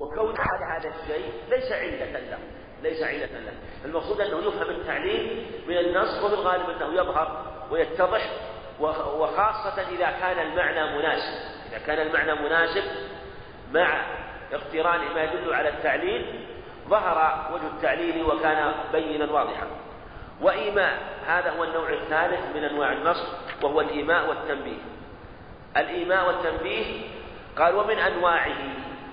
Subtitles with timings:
[0.00, 2.38] وكون أحد هذا الشيء ليس علة له
[2.82, 3.52] ليس علة له.
[3.84, 8.30] المقصود أنه يفهم التعليل من النص وفي الغالب أنه يظهر ويتضح
[8.80, 11.56] وخاصة إذا كان المعنى مناسب.
[11.68, 12.82] إذا كان المعنى مناسب
[13.72, 14.06] مع
[14.52, 16.46] اقتران ما يدل على التعليل
[16.88, 19.66] ظهر وجه التعليل وكان بينا واضحا.
[20.40, 23.24] وإيماء هذا هو النوع الثالث من أنواع النص
[23.62, 24.78] وهو الإيماء والتنبيه.
[25.76, 27.08] الإيماء والتنبيه
[27.58, 28.56] قال ومن أنواعه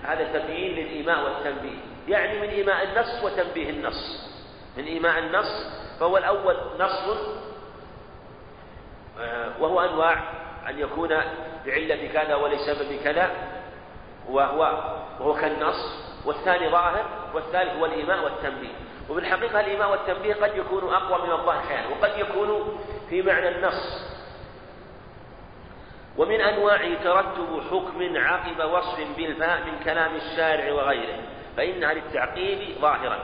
[0.05, 1.77] هذا تبيين للإيماء والتنبيه.
[2.07, 4.29] يعني من إيماء النص وتنبيه النص.
[4.77, 5.65] من إيماء النص
[5.99, 7.17] فهو الأول نص
[9.19, 10.23] آه، وهو أنواع
[10.69, 11.09] أن يكون
[11.65, 13.31] بعلة كذا ولسبب كذا
[14.29, 14.59] وهو
[15.19, 16.03] وهو كالنص.
[16.25, 18.73] والثاني ظاهر والثالث هو الإيماء والتنبيه.
[19.09, 22.77] وفي الحقيقة الإيماء والتنبيه قد يكون أقوى من الظاهر أحيانا وقد يكون
[23.09, 24.12] في معنى النص.
[26.17, 31.19] ومن أنواعه ترتب حكم عقب وصف بالفاء من كلام الشارع وغيره
[31.57, 33.19] فإنها للتعقيب ظاهرا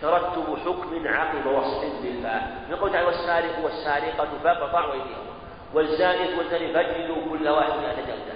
[0.00, 2.66] ترتب حكم عقب وصف بالفاء.
[2.70, 5.26] يقول تعالى والسارق والسارقة فاقطعوا أيديهم
[5.74, 8.34] والزاني والزاني فاجلدوا كل واحد مئة جلدة.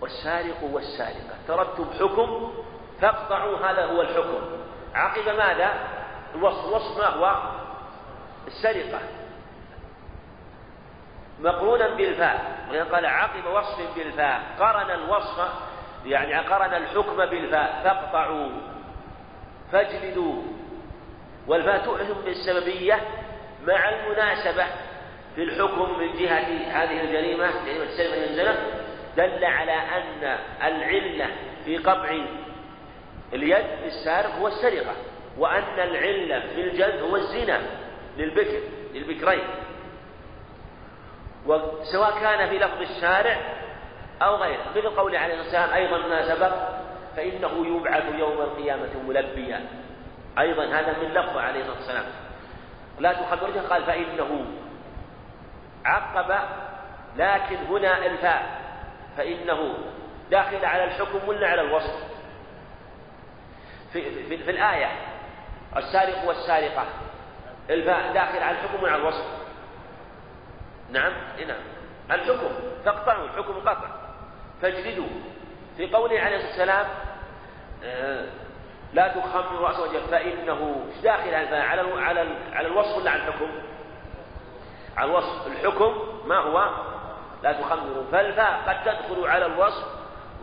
[0.00, 2.52] والسارق والسارقة ترتب حكم
[3.00, 4.40] فاقطعوا هذا هو الحكم.
[4.94, 5.72] عقب ماذا؟
[6.34, 7.36] الوصف الوصف ما هو؟
[8.46, 9.00] السرقة.
[11.42, 12.62] مقرونا بالفاء.
[12.92, 15.48] قال عقب وصف بالفاء قرن الوصف
[16.06, 17.80] يعني قرن الحكم بالفاء.
[17.84, 18.50] فاقطعوا.
[19.72, 20.42] فاجلدوا.
[21.46, 23.00] والفاء تؤلم بالسببية
[23.66, 24.66] مع المناسبة
[25.34, 28.56] في الحكم من جهة هذه الجريمة جريمة السلم الزنا
[29.16, 31.26] دل على أن العلة
[31.64, 32.16] في قطع
[33.32, 34.92] اليد للسارق هو السرقة
[35.38, 37.60] وأن العلة في الجلد هو الزنا
[38.16, 38.60] للبكر
[38.94, 39.44] للبكرين.
[41.46, 43.36] وسواء كان في لفظ الشارع
[44.22, 44.62] أو غيره.
[44.70, 46.52] مثل قوله عليه الصلاة والسلام أيضا ما سبق
[47.16, 49.66] فإنه يبعث يوم القيامة ملبيا.
[50.38, 52.04] أيضا هذا من لفظ عليه الصلاة والسلام.
[52.98, 54.46] لا تخبرته قال فإنه
[55.84, 56.38] عقب
[57.16, 58.62] لكن هنا الفاء.
[59.16, 59.74] فإنه
[60.30, 62.04] داخل على الحكم ولا على الوصف؟
[63.92, 64.90] في, في, في الآية
[65.76, 66.84] السارق والسارقة.
[67.70, 69.41] الفاء داخل على الحكم وعلى الوصف؟
[70.92, 71.12] نعم
[71.48, 71.60] نعم.
[72.10, 72.50] الحكم
[72.84, 73.88] تقطعوا الحكم قطع.
[74.62, 75.08] فاجلدوا.
[75.76, 76.86] في قوله عليه الصلاة والسلام
[77.84, 78.26] آه،
[78.92, 81.56] لا تخمر رأس وجهك فإنه داخل على
[82.00, 83.50] على على الوصف ولا على الحكم؟
[84.96, 85.46] على الوصف.
[85.46, 85.94] الحكم
[86.26, 86.70] ما هو؟
[87.42, 88.04] لا تخمروا.
[88.12, 89.84] فالفاء قد تدخل على الوصف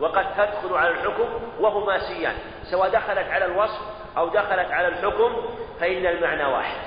[0.00, 1.28] وقد تدخل على الحكم
[1.60, 2.34] وهما سيان.
[2.70, 3.80] سواء دخلت على الوصف
[4.16, 5.36] أو دخلت على الحكم
[5.80, 6.80] فإن المعنى واحد.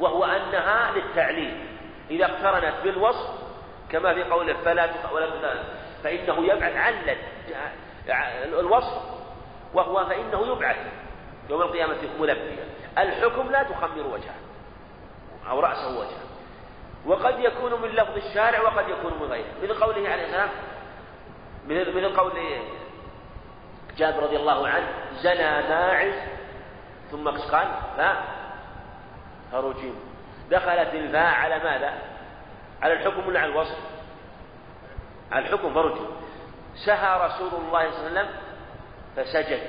[0.00, 1.75] وهو أنها للتعليل.
[2.10, 3.28] إذا اقترنت بالوصف
[3.90, 5.54] كما في قوله فلا ولا
[6.04, 7.16] فإنه يبعث علل
[8.44, 9.02] الوصف
[9.74, 10.76] وهو فإنه يبعث.
[11.50, 12.64] يوم القيامة ملبيا
[12.98, 14.34] الحكم لا تخمر وجهه
[15.50, 16.26] أو رأسه وجهه.
[17.06, 19.46] وقد يكون من لفظ الشارع وقد يكون من غيره.
[19.62, 20.48] مثل قوله عليه السلام
[21.68, 22.32] مثل قول
[23.96, 24.88] جابر رضي الله عنه
[25.22, 26.14] زنى ماعز
[27.10, 27.66] ثم قال
[27.98, 28.24] ها؟
[29.52, 29.94] فرجم
[30.50, 31.92] دخلت الفاء على ماذا؟
[32.82, 33.78] على الحكم ولا على الوصف؟
[35.32, 36.06] على الحكم فرجم
[36.86, 38.28] سهى رسول الله صلى الله عليه وسلم
[39.16, 39.60] فسجد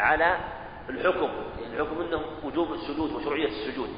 [0.00, 0.36] على
[0.90, 1.30] الحكم
[1.62, 3.88] يعني الحكم انه وجوب السجود وشرعيه السجود.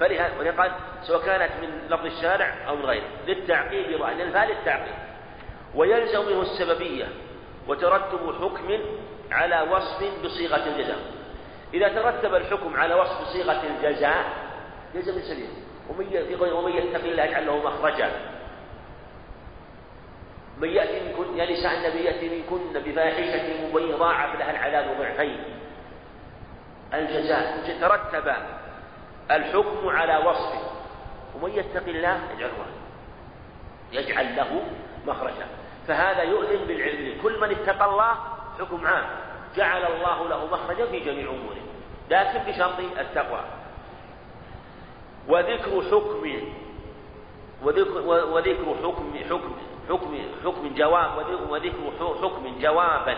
[0.00, 0.72] فلهذا قال
[1.02, 3.06] سواء كانت من لفظ الشارع أو من غيره.
[3.26, 4.94] للتعقيب لأن الفاء للتعقيب.
[5.74, 7.08] ويلزم منه السببية
[7.68, 8.78] وترتب حكم
[9.30, 10.98] على وصف بصيغة الجزاء.
[11.74, 14.49] إذا ترتب الحكم على وصف صيغه الجزاء
[14.94, 15.48] يلزم السبيل
[15.88, 18.10] ومن ومن يتق الله يجعل له مخرجا.
[20.58, 25.44] من يأتي منكن يا نساء النبي يأتي منكن بفاحشة مبين ضاعف لها العذاب ضعفين.
[26.94, 27.78] الجزاء.
[27.80, 28.34] ترتب
[29.30, 30.60] الحكم على وصفه.
[31.34, 32.50] ومن يتق الله يجعل
[33.92, 34.62] يجعل له
[35.06, 35.46] مخرجا.
[35.88, 37.22] فهذا يؤذن بالعلم.
[37.22, 38.14] كل من اتقى الله
[38.58, 39.06] حكم عام.
[39.56, 41.62] جعل الله له مخرجا في جميع أموره.
[42.10, 43.44] لكن بشرط التقوى.
[45.30, 46.42] وذكر حكم
[47.62, 49.54] وذكر وذكر حكم حكم
[49.88, 53.16] حكم حكم جواب وذكر حكم جوابا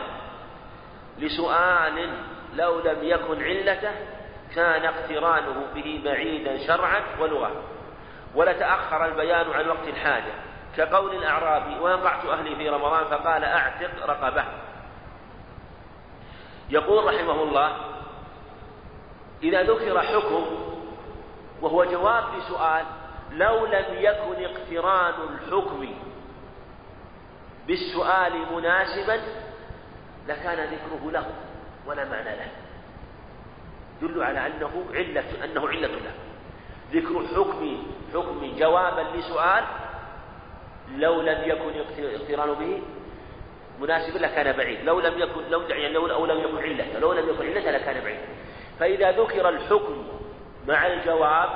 [1.19, 2.11] لسؤال
[2.55, 3.93] لو لم يكن علته
[4.55, 7.51] كان اقترانه به بعيدا شرعا ولغة.
[8.35, 10.33] ولتأخر البيان عن وقت الحاجة.
[10.77, 14.45] كقول الأعرابي وقعت أهلي في رمضان فقال أعتق رقبة.
[16.71, 17.77] يقول رحمه الله
[19.43, 20.62] إذا ذكر حكم
[21.63, 22.85] وهو جواب لسؤال
[23.33, 25.95] لو لم يكن اقتران الحكم
[27.67, 29.21] بالسؤال مناسبا
[30.29, 31.27] لكان ذكره له
[31.87, 32.49] ولا معنى له.
[34.03, 36.15] يدل على أنه علة أنه علة له.
[36.93, 37.83] ذكر حكم
[38.15, 39.65] حكم جوابا لسؤال
[40.97, 42.83] لو لم يكن اقتران به
[43.81, 44.85] مناسبا لكان بعيد.
[44.85, 48.05] لو لم يكن لو يعني لو أو لم يكن علة لو لم يكن علة لكان
[48.05, 48.21] بعيد.
[48.81, 50.07] فإذا ذكر الحكم
[50.69, 51.49] مع الجواب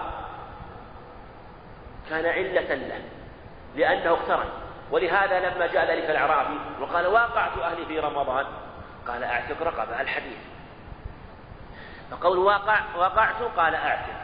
[2.10, 3.02] كان علة له
[3.76, 4.48] لأنه اقترن.
[4.90, 8.46] ولهذا لما جاء ذلك الأعرابي وقال واقعت أهلي في رمضان
[9.08, 10.38] قال أعتق رقبة الحديث.
[12.10, 14.16] فقول واقع وقعت قال أعتق.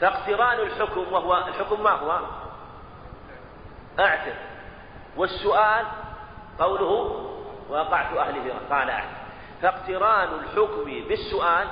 [0.00, 2.20] فاقتران الحكم وهو الحكم ما هو؟
[4.00, 4.36] أعتق.
[5.16, 5.86] والسؤال
[6.58, 7.20] قوله
[7.68, 9.08] وقعت أهلي في قال أعتق.
[9.62, 11.68] فاقتران الحكم بالسؤال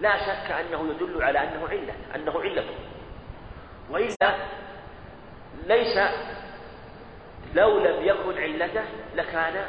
[0.00, 2.64] لا شك أنه يدل على أنه علة أنه علة.
[3.90, 4.34] وإلا
[5.66, 5.98] ليس
[7.54, 9.64] لو لم يكن علته لكان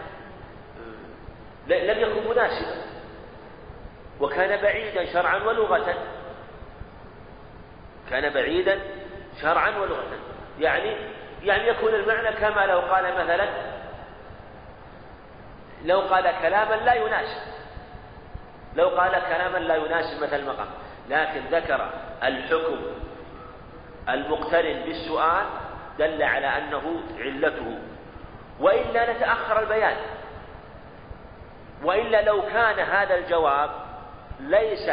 [1.67, 2.81] لم يكن مناسبا.
[4.19, 5.95] وكان بعيدا شرعا ولغة.
[8.09, 8.79] كان بعيدا
[9.41, 10.19] شرعا ولغة.
[10.59, 10.95] يعني
[11.43, 13.49] يعني يكون المعنى كما لو قال مثلا
[15.85, 17.60] لو قال كلاما لا يناسب.
[18.75, 20.67] لو قال كلاما لا يناسب مثل المقام.
[21.09, 21.89] لكن ذكر
[22.23, 22.77] الحكم
[24.09, 25.45] المقترن بالسؤال
[25.99, 27.79] دل على أنه علته.
[28.59, 29.97] وإلا نتأخر البيان.
[31.83, 33.69] وإلا لو كان هذا الجواب
[34.39, 34.91] ليس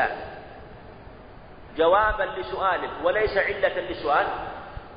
[1.77, 4.27] جوابا لسؤال وليس علة لسؤال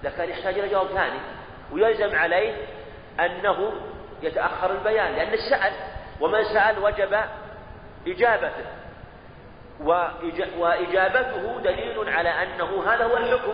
[0.04, 1.20] لكان يحتاج إلى جواب ثاني.
[1.72, 2.56] ويلزم عليه
[3.20, 3.74] أنه
[4.22, 5.74] يتأخر البيان لأن سأل
[6.22, 7.18] ومن سأل وجب
[8.08, 8.66] إجابته.
[10.58, 13.54] وإجابته دليل على أنه هذا هو الحكم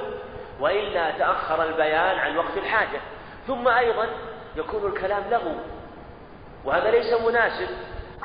[0.59, 2.99] وإلا تأخر البيان عن وقت الحاجة.
[3.47, 4.07] ثم أيضا
[4.55, 5.55] يكون الكلام له.
[6.65, 7.69] وهذا ليس مناسب.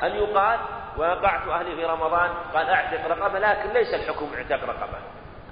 [0.03, 0.59] أن يقال
[0.97, 4.97] وقعت أهلي في رمضان قال أعتق رقبة لكن ليس الحكم اعتق رقبة.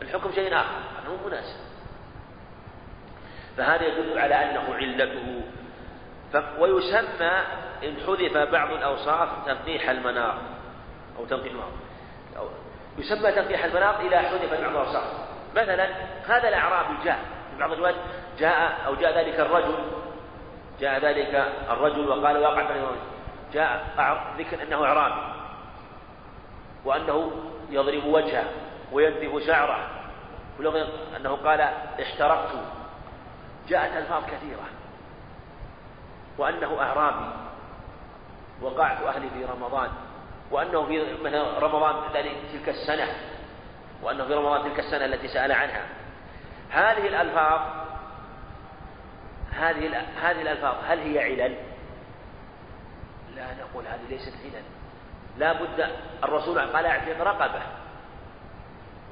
[0.02, 0.80] الحكم شيء آخر.
[1.02, 1.60] هذا مو مناسب.
[3.58, 5.42] فهذا يدل على أنه علته.
[6.60, 7.32] ويسمى
[7.84, 10.36] إن حذف بعض الأوصاف تنقيح المناط
[11.22, 11.54] أو تنقيح
[12.38, 12.48] أو
[12.98, 15.04] يسمى تنقيح المناط إذا حذف بعض الأوصاف
[15.56, 15.90] مثلا
[16.28, 17.20] هذا الأعرابي جاء
[17.52, 17.96] في بعض الروايات
[18.40, 19.76] جاء أو جاء ذلك الرجل
[20.80, 22.66] جاء ذلك الرجل وقال واقع
[23.54, 23.88] جاء
[24.38, 25.22] ذكر أنه أعرابي.
[26.86, 27.32] وأنه
[27.70, 28.46] يضرب وجهه
[28.92, 29.88] وينتف شعره.
[30.60, 30.86] ولو
[31.18, 31.62] أنه قال
[32.02, 32.52] احترقت
[33.68, 34.66] جاءت ألفاظ كثيرة.
[36.38, 37.34] وأنه أعرابي.
[38.62, 39.90] وقعت أهلي في رمضان.
[40.52, 41.96] وأنه في مثلا رمضان
[42.54, 43.08] تلك السنة
[44.04, 45.86] وأنه في رمضان تلك السنة التي سأل عنها.
[46.70, 47.62] هذه الألفاظ
[49.52, 51.56] هذه هذه الألفاظ هل هي علل؟
[53.36, 54.64] لا نقول هذه ليست علل.
[55.38, 55.90] لا بد
[56.24, 57.62] الرسول قال أعتق رقبة.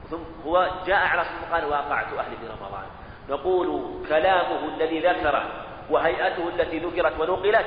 [0.09, 2.86] ثم هو جاء على صدق قال واقعت أهلي في رمضان.
[3.30, 5.51] نقول كلامه الذي ذكره
[5.89, 7.65] وهيئته التي ذكرت ونقلت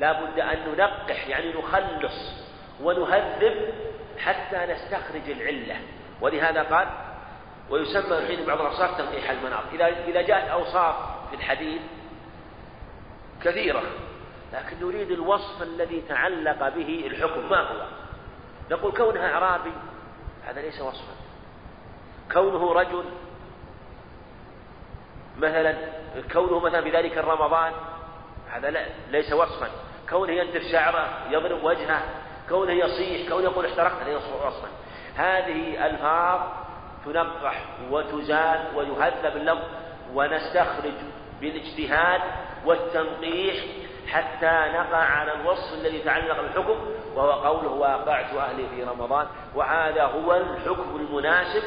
[0.00, 2.45] لا بد أن ننقح يعني نخلص.
[2.82, 3.74] ونهذب
[4.18, 5.76] حتى نستخرج العلة.
[6.20, 6.88] ولهذا قال
[7.70, 9.62] ويسمى الحين بعض الأوصاف تنقيح المناط.
[9.72, 10.94] إذا إذا جاءت أوصاف
[11.30, 11.82] في الحديث
[13.42, 13.82] كثيرة
[14.52, 17.50] لكن نريد الوصف الذي تعلق به الحكم.
[17.50, 17.86] ما هو؟
[18.70, 19.72] نقول كونها أعرابي
[20.46, 21.14] هذا ليس وصفا.
[22.32, 23.04] كونه رجل
[25.38, 25.74] مثلا
[26.32, 27.72] كونه مثلا في ذلك الرمضان
[28.50, 29.70] هذا ليس وصفا.
[30.08, 32.02] كونه ينتف شعره يضرب وجهه
[32.48, 34.68] كونه يصيح كونه يقول احترقت هذا وصفا
[35.16, 36.40] هذه ألفاظ
[37.04, 39.64] تنقح وتزال ويهذب اللفظ
[40.14, 40.94] ونستخرج
[41.40, 42.20] بالاجتهاد
[42.64, 43.54] والتنقيح
[44.08, 46.76] حتى نقع على الوصف الذي تعلق بالحكم
[47.14, 51.62] وهو قوله واقعت أهلي في رمضان وهذا هو الحكم المناسب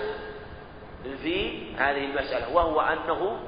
[1.23, 3.39] في هذه المسألة وهو أنه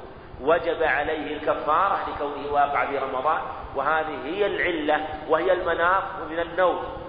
[0.42, 3.42] وجب عليه الكفارة لكونه واقع في رمضان
[3.76, 7.01] وهذه هي العلة وهي المناط من النوم.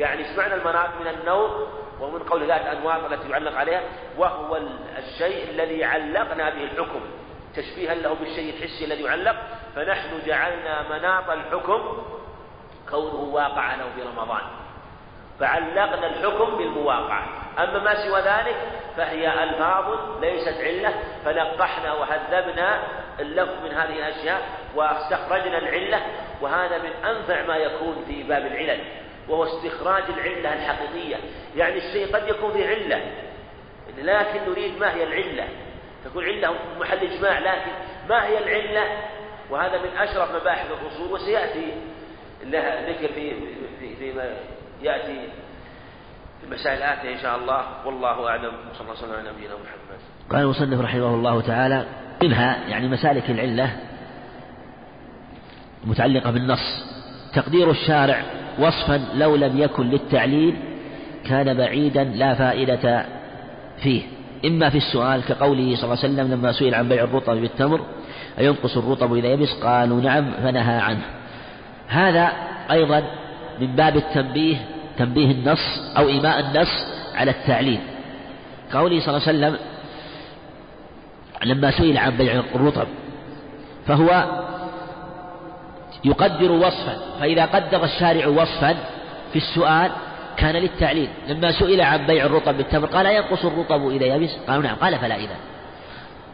[0.00, 1.66] يعني إيش معنى المناط من النوم
[2.00, 3.82] ومن قول ذات أنواط التي يعلق عليها؟
[4.18, 4.58] وهو
[4.98, 7.00] الشيء الذي علقنا به الحكم.
[7.56, 9.36] تشبيها له بالشيء الحسي الذي يعلق.
[9.76, 12.02] فنحن جعلنا مناط الحكم
[12.90, 14.42] كونه واقع له في رمضان.
[15.40, 17.26] فعلقنا الحكم بالمواقعة
[17.58, 18.56] أما ما سوى ذلك
[18.96, 22.82] فهي ألفاظ ليست علة فنقحنا وهذبنا
[23.20, 24.40] اللفظ من هذه الأشياء
[24.74, 26.02] واستخرجنا العلة
[26.40, 28.80] وهذا من أنفع ما يكون في باب العلل.
[29.30, 31.16] وهو استخراج العلة الحقيقية.
[31.56, 33.00] يعني الشيء قد يكون فيه علة
[33.98, 35.48] لكن نريد ما هي العلة.
[36.04, 37.70] تكون علة محل إجماع لكن
[38.08, 38.84] ما هي العلة؟
[39.50, 41.72] وهذا من أشرف مباحث الأصول وسيأتي
[42.44, 43.34] لها ذكر في
[43.80, 44.36] في فيما
[44.82, 45.28] يأتي
[46.40, 47.86] في المسائل الآتية إن شاء الله.
[47.86, 48.52] والله أعلم.
[48.70, 50.00] وصلى الله وسلم على نبينا محمد.
[50.30, 51.86] قال المصنف رحمه الله تعالى
[52.22, 53.76] منها يعني مسالك العلة
[55.84, 56.84] متعلقة بالنص
[57.34, 58.22] تقدير الشارع
[58.60, 60.56] وصفا لو لم يكن للتعليل
[61.24, 63.04] كان بعيدا لا فائدة
[63.82, 64.02] فيه.
[64.44, 67.80] إما في السؤال كقوله صلى الله عليه وسلم لما سئل عن بيع الرطب بالتمر
[68.38, 71.02] أينقص الرطب إذا يبس؟ قالوا نعم فنهى عنه.
[71.88, 72.32] هذا
[72.70, 73.02] أيضا
[73.60, 74.56] من باب التنبيه
[74.98, 77.78] تنبيه النص أو إيماء النص على التعليل.
[78.72, 79.56] قوله صلى الله عليه وسلم
[81.44, 82.86] لما سئل عن بيع الرطب
[83.86, 84.40] فهو
[86.04, 86.96] يقدر وصفا.
[87.20, 88.76] فإذا قدر الشارع وصفا
[89.32, 89.90] في السؤال
[90.36, 91.08] كان للتعليل.
[91.28, 94.76] لما سئل عن بيع الرطب بالتمر قال ينقص الرطب إذا يبس؟ قالوا نعم.
[94.76, 95.36] قال فلا إذا.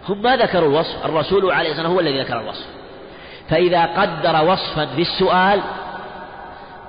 [0.09, 1.05] هم ما ذكروا الوصف.
[1.07, 2.67] الرسول عليه الصلاة هو الذي ذكر الوصف.
[3.49, 5.61] فإذا قدر وصفا في السؤال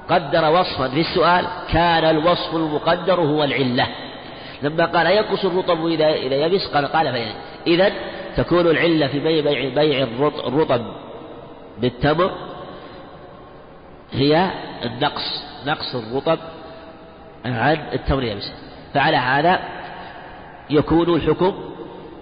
[0.09, 3.87] قدر وصفا في السؤال كان الوصف المقدر هو العلة.
[4.61, 7.33] لما قال ينقص الرطب إذا إذا يبس؟ قال قال فإذا
[7.67, 7.91] إذا.
[8.37, 10.07] تكون العلة في بيع, بيع
[10.47, 10.81] الرطب
[11.77, 12.31] بالتمر
[14.11, 14.51] هي
[14.85, 16.39] النقص نقص الرطب
[17.45, 18.51] عن التمر يبس
[18.93, 19.59] فعلى هذا
[20.69, 21.53] يكون الحكم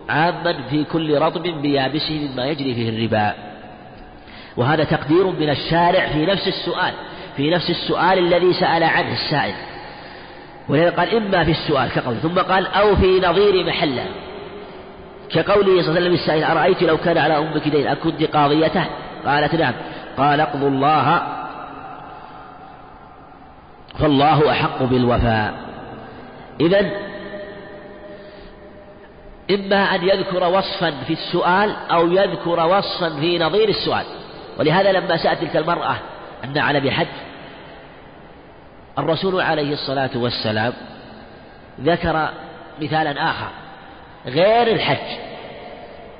[0.09, 3.33] عاما في كل رطب بيابسه مما يجري فيه الربا.
[4.57, 6.93] وهذا تقدير من الشارع في نفس السؤال
[7.37, 9.53] في نفس السؤال الذي سأل عنه السائل.
[10.69, 14.05] ولذا قال إما في السؤال كقول ثم قال أو في نظير محله.
[15.29, 18.85] كقوله صلى الله عليه وسلم السائل أرأيت لو كان على أمك دين أكنت قاضيته؟
[19.25, 19.73] قالت نعم.
[20.17, 21.44] قال اقضوا الله
[23.99, 25.53] فالله أحق بالوفاء.
[26.61, 26.91] إذا
[29.51, 34.05] إما أن يذكر وصفا في السؤال أو يذكر وصفا في نظير السؤال.
[34.59, 35.95] ولهذا لما سألت تلك المرأة
[36.43, 37.07] أن على بحج
[38.99, 40.73] الرسول عليه الصلاة والسلام
[41.81, 42.29] ذكر
[42.81, 43.47] مثالا آخر
[44.25, 45.17] غير الحج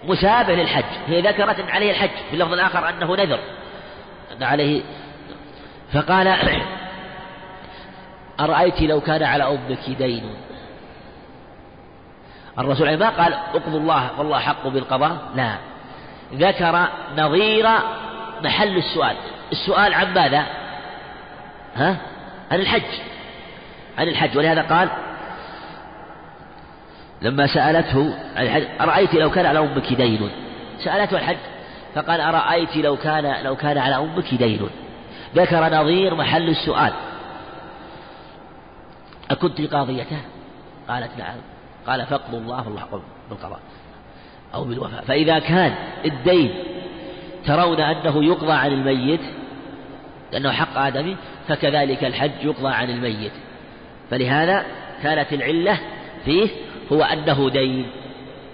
[0.03, 0.83] مشابه للحج.
[1.07, 3.39] هي ذكرت أن عليه الحج في اللفظ الآخر أنه نذر
[4.37, 4.81] أن عليه
[5.93, 6.27] فقال
[8.39, 10.35] أرأيت لو كان على أمك دين؟
[12.59, 15.17] الرسول ما قال اقضوا الله والله حق بالقضاء.
[15.35, 15.55] لا.
[16.33, 16.87] ذكر
[17.17, 17.69] نظير
[18.43, 19.15] محل السؤال.
[19.51, 20.45] السؤال عن ماذا؟
[21.75, 21.97] ها؟
[22.51, 22.81] عن الحج.
[23.97, 24.37] عن الحج.
[24.37, 24.89] ولهذا قال
[27.21, 30.29] لما سألته عن الحج أرأيت لو كان على أمك دين؟
[30.83, 31.37] سألته الحج.
[31.95, 34.69] فقال أرأيت لو كان لو كان على أمك دين؟
[35.35, 36.93] ذكر نظير محل السؤال.
[39.31, 40.17] أكنت قاضيته
[40.89, 41.35] قالت نعم.
[41.87, 43.59] قال فاقضوا الله فالله حق بالقضاء
[44.53, 45.03] أو بالوفاء.
[45.07, 46.53] فإذا كان الدين
[47.45, 49.21] ترون أنه يقضى عن الميت
[50.31, 51.15] لأنه حق آدمي
[51.47, 53.31] فكذلك الحج يقضى عن الميت.
[54.11, 54.65] فلهذا
[55.03, 55.79] كانت العلة
[56.25, 56.49] فيه
[56.91, 57.85] هو أنه دين.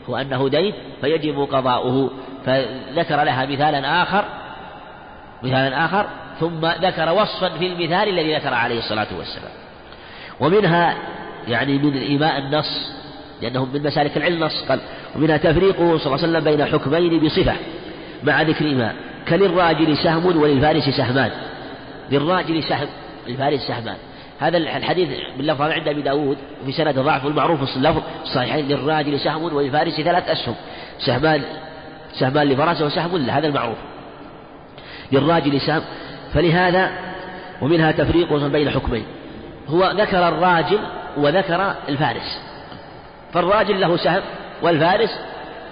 [0.10, 2.12] هو أنه دين فيجب قضاؤه.
[2.46, 4.26] فذكر لها مثالا آخر
[5.44, 6.08] مثالا آخر
[6.40, 9.52] ثم ذكر وصفا في المثال الذي ذكر عليه الصلاة والسلام.
[10.42, 10.96] ومنها
[11.48, 12.92] يعني من إيماء النص
[13.42, 14.80] لأنه من مسالك العلم نص قال
[15.16, 17.54] ومنها تفريقه صلى الله عليه وسلم بين حكمين بصفة
[18.24, 18.96] مع ذكر إيماء
[19.28, 21.32] كللراجل سهم وللفارس سهمان
[22.12, 22.88] للراجل سهم
[23.28, 23.98] للفارس سهمان
[24.40, 30.02] هذا الحديث باللفظ عند أبي داود وفي سند ضعف المعروف اللفظ الصحيحين للراجل سهم وللفارس
[30.02, 30.56] ثلاث أسهم
[31.00, 31.42] سهمان
[32.14, 33.78] سهمان لفرسه وسهم له هذا المعروف.
[35.12, 35.82] للراجل سهم
[36.34, 36.92] فلهذا
[37.62, 39.04] ومنها تفريق بين حكمين.
[39.68, 40.80] هو ذكر الراجل
[41.18, 42.42] وذكر الفارس.
[43.34, 44.22] فالراجل له سهم
[44.62, 45.20] والفارس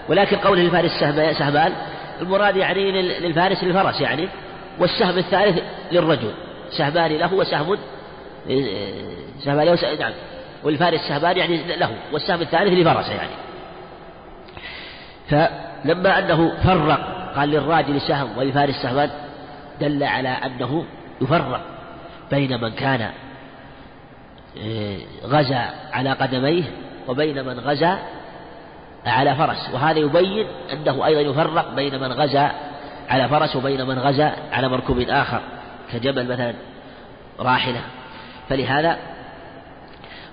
[0.09, 0.91] ولكن قوله الفارس
[1.37, 1.73] سهمان
[2.21, 4.29] المراد يعني للفارس للفرس يعني
[4.79, 6.31] والسهم الثالث للرجل.
[6.71, 7.77] سهمان له وسهم
[9.45, 10.13] سهمان له نعم.
[10.63, 13.31] والفارس سهمان يعني له والسهم الثالث لفرسه يعني.
[15.29, 19.09] فلما أنه فرق قال للراجل سهم وللفارس سهمان
[19.81, 20.85] دل على أنه
[21.21, 21.61] يفرق
[22.31, 23.11] بين من كان آه،
[25.25, 26.63] غزا على قدميه
[27.07, 27.99] وبين من غزا
[29.05, 29.69] على فرس.
[29.73, 32.51] وهذا يبين أنه أيضا يفرق بين من غزا
[33.09, 35.41] على فرس وبين من غزا على مركوب آخر
[35.93, 36.53] كجبل مثلا
[37.39, 37.81] راحلة.
[38.49, 38.97] فلهذا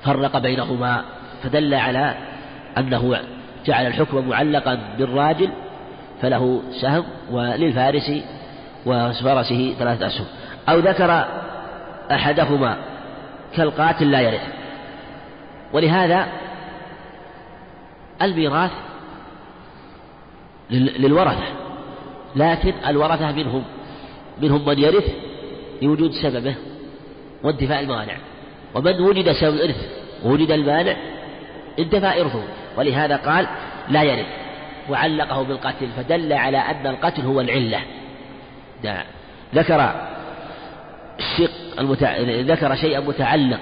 [0.05, 1.05] فرق بينهما
[1.43, 2.15] فدل على
[2.79, 3.21] أنه
[3.67, 5.51] جعل الحكم معلقا بالراجل
[6.23, 8.13] فله سهم وللفارس
[8.87, 10.27] وفرسه ثلاثة أسهم.
[10.69, 11.25] أو ذكر
[12.13, 12.77] أحدهما
[13.57, 14.43] كالقاتل لا يرث.
[15.73, 16.29] ولهذا
[18.23, 18.71] الميراث
[20.71, 21.47] للورثة.
[22.37, 23.65] لكن الورثة منهم
[24.43, 25.05] منهم من يرث
[25.83, 26.55] لوجود سببه
[27.43, 28.17] وانتفاء الموانع.
[28.75, 29.89] ومن وجد سبب الإرث
[30.25, 30.97] ووجد المانع
[31.79, 32.43] انتفى إرثه.
[32.77, 33.47] ولهذا قال
[33.89, 34.27] لا يرث.
[34.91, 37.81] وعلقه بالقتل فدل على أن القتل هو العلة.
[39.55, 39.95] ذكر
[41.19, 42.17] الشق المتع...
[42.21, 43.59] ذكر شيئا متعلق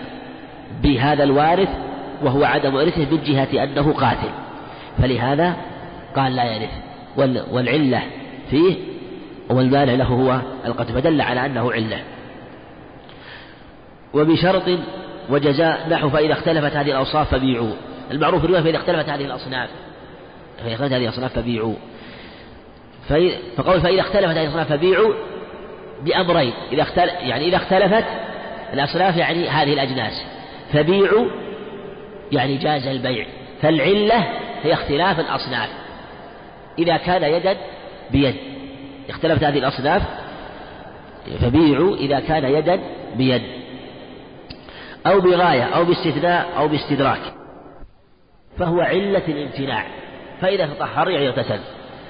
[0.82, 1.68] بهذا الوارث
[2.22, 4.30] وهو عدم إرثه من جهة أنه قاتل.
[4.98, 5.56] فلهذا
[6.16, 6.70] قال لا يرث.
[7.16, 7.44] وال...
[7.52, 8.02] والعلة
[8.50, 8.74] فيه
[9.50, 12.00] والمانع له هو القتل فدل على أنه علة.
[14.14, 14.78] وبشرط
[15.30, 17.72] وجزاء نحو فإذا اختلفت هذه الأوصاف فبيعوا.
[18.10, 19.70] المعروف الرواية فإذا اختلفت هذه الأصناف.
[20.58, 21.74] فإذا اختلفت هذه الأصناف فبيعوا.
[23.56, 25.14] فقول فإذا اختلفت هذه الأصناف فبيعوا
[26.02, 28.04] بأمرين إذا اختلف يعني إذا اختلفت
[28.72, 30.24] الأصناف يعني هذه الأجناس.
[30.72, 31.26] فبيعوا
[32.32, 33.26] يعني جاز البيع.
[33.62, 34.24] فالعلة
[34.62, 35.68] هي اختلاف الأصناف.
[36.78, 37.56] إذا كان يدا
[38.10, 38.34] بيد.
[39.08, 40.02] اختلفت هذه الأصناف
[41.40, 42.80] فبيعوا إذا كان يدا
[43.16, 43.42] بيد.
[45.06, 47.20] أو بغاية أو باستثناء أو باستدراك.
[48.58, 49.84] فهو علة الامتناع.
[50.40, 51.60] فإذا تطهر يعني اغتسل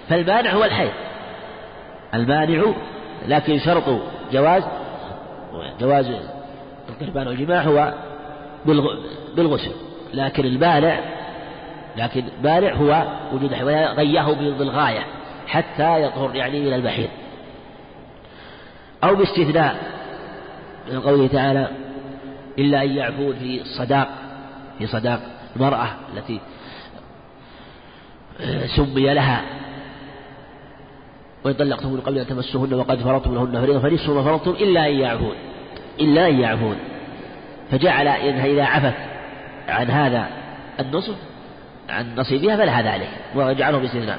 [0.09, 0.93] فالمانع هو الحيض.
[2.15, 2.73] المانع
[3.29, 3.85] لكن شرط
[4.33, 4.63] جواز
[5.81, 6.07] جواز
[6.89, 7.95] القربان والجماع هو
[9.37, 9.73] بالغسل.
[10.15, 11.01] لكن المانع
[11.97, 15.07] لكن المانع هو وجود غيه بالغاية
[15.47, 17.09] حتى يطهر يعني من المحيض
[19.05, 19.77] أو باستثناء
[20.93, 21.69] من قوله تعالى
[22.59, 24.09] إلا أن يعفون في الصداق
[24.79, 25.21] في صداق
[25.57, 26.41] المرأة التي
[28.77, 29.43] سمي لها
[31.45, 34.95] وإن طلقتم من قبل أن تمسوهن وقد فرضتم لهن فريضة فنصف ما فرضتم إلا أن
[34.95, 35.35] يعفون
[36.01, 36.77] إلا أن يعفون.
[37.71, 38.95] فجعل إنها إذا عفت
[39.69, 40.27] عن هذا
[40.81, 41.15] النصف
[41.89, 44.19] عن نصيبها فلها ذلك وجعله باستثناء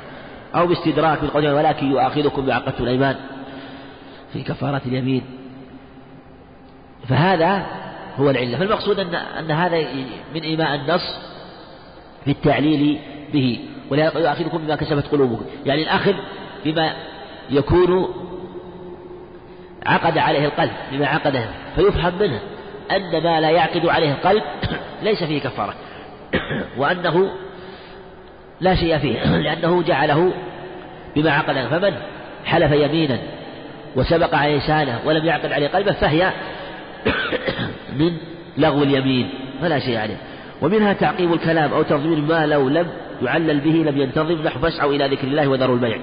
[0.55, 3.15] أو باستدراك قوله ولكن يؤاخذكم بعقدة الأيمان
[4.34, 5.22] في كفارة اليمين.
[7.08, 7.65] فهذا
[8.17, 8.57] هو العلة.
[8.57, 9.77] فالمقصود أن أن هذا
[10.35, 11.18] من إيماء النص
[12.25, 13.00] في التعليل
[13.33, 13.59] به.
[13.90, 15.46] ولا يؤاخذكم بما كسبت قلوبكم.
[15.66, 16.14] يعني الأخذ
[16.66, 16.94] بما
[17.50, 18.08] يكون
[19.86, 22.40] عقد عليه القلب بما عقده فيفهم منه
[22.92, 24.44] أن ما لا يعقد عليه القلب
[25.03, 25.74] ليس فيه كفارة
[26.77, 27.31] وأنه
[28.62, 30.34] لا شيء فيه لأنه جعله
[31.16, 31.94] بما عقد فمن
[32.46, 33.20] حلف يمينا
[33.96, 36.31] وسبق عليه لسانه ولم يعقد عليه قلبه فهي
[38.00, 38.18] من
[38.58, 39.29] لغو اليمين
[39.62, 40.18] فلا شيء عليه
[40.62, 42.88] ومنها تعقيب الكلام أو تنظيم ما لو لم
[43.22, 45.98] يعلل به لم ينتظم نحو فاسعوا إلى ذكر الله وذروا البيع.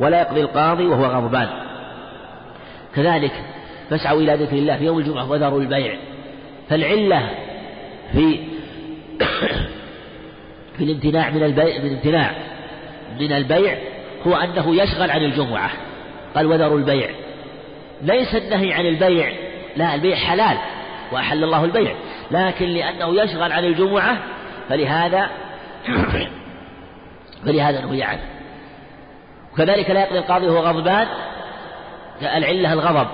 [0.00, 1.48] ولا يقضي القاضي وهو غضبان.
[2.94, 3.32] كذلك
[3.90, 5.96] فاسعوا إلى ذكر الله في يوم الجمعة وذروا البيع.
[6.70, 7.30] فالعلة
[8.12, 8.38] في
[10.76, 12.30] في الامتناع من البيع من الامتناع
[13.20, 13.78] من البيع
[14.26, 15.70] هو أنه يشغل عن الجمعة.
[16.34, 17.10] قال وذروا البيع.
[18.02, 19.32] ليس النهي عن البيع
[19.76, 20.58] لا البيع حلال
[21.12, 21.94] وأحل الله البيع
[22.30, 24.18] لكن لأنه يشغل عن الجمعة
[24.68, 25.30] فلهذا
[27.44, 28.35] فلهذا نهي عنه.
[29.56, 31.06] وكذلك لا يقضي القاضي وهو غضبان
[32.22, 33.06] العلة الغضب.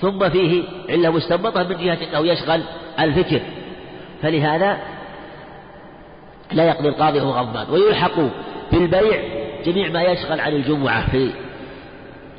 [0.00, 2.62] ثم فيه علة مستنبطة من جهة أنه يشغل
[3.00, 3.40] الفكر.
[4.22, 4.78] فلهذا
[6.52, 7.70] لا يقضي القاضي وهو غضبان.
[7.70, 8.20] ويلحق
[8.72, 9.22] بالبيع
[9.64, 11.30] جميع ما يشغل عن الجمعة في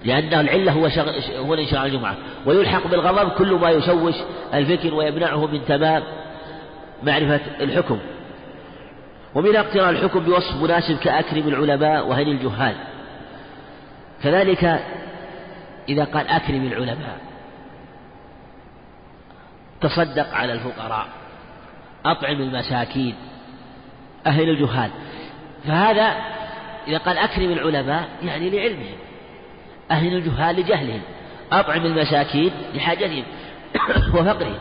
[0.05, 2.15] لأن العلة هو شغل هو الانشغال الجمعة.
[2.45, 4.15] ويلحق بالغضب كل ما يشوش
[4.53, 6.03] الفكر ويمنعه من تمام
[7.03, 7.99] معرفة الحكم.
[9.35, 12.75] ومن اقتراء الحكم بوصف مناسب كأكرم العلماء وهن الجهال.
[14.23, 14.79] كذلك
[15.89, 17.17] إذا قال أكرم العلماء.
[19.81, 21.07] تصدق على الفقراء.
[22.05, 23.15] أطعم المساكين.
[24.27, 24.89] أهل الجهال.
[25.67, 26.15] فهذا
[26.87, 28.97] إذا قال أكرم العلماء يعني لعلمهم.
[29.91, 31.01] أهل الجهال لجهلهم.
[31.51, 33.23] أطعم المساكين لحاجتهم.
[34.15, 34.59] وفقرهم.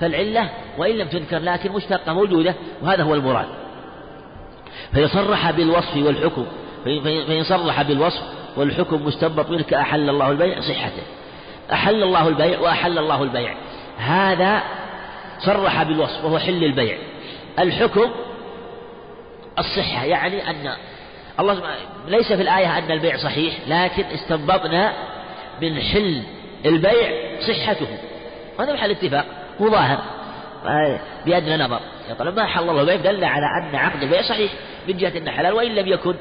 [0.00, 2.54] فالعلة وإن لم تذكر لكن مشتقة موجودة.
[2.82, 3.65] وهذا هو المراد.
[4.92, 6.46] فإن صرح بالوصف والحكم.
[7.04, 8.22] فإن صرح بالوصف
[8.56, 11.02] والحكم مستنبط منك أحل الله البيع صحته.
[11.72, 13.54] أحل الله البيع وأحل الله البيع.
[13.98, 14.62] هذا
[15.38, 16.98] صرح بالوصف وهو حل البيع.
[17.58, 18.10] الحكم
[19.58, 20.72] الصحة يعني أن
[21.40, 21.62] الله
[22.08, 24.92] ليس في الآية أن البيع صحيح لكن استنبطنا
[25.62, 26.22] من حل
[26.66, 27.86] البيع صحته.
[28.60, 29.24] هذا محل اتفاق
[29.60, 29.98] مو ظاهر
[31.26, 31.80] بأدنى نظر.
[32.18, 34.52] طالما ما حل الله البيع دل على أن عقد البيع صحيح
[34.88, 36.14] من جهة أنه حلال وإن لم يكن.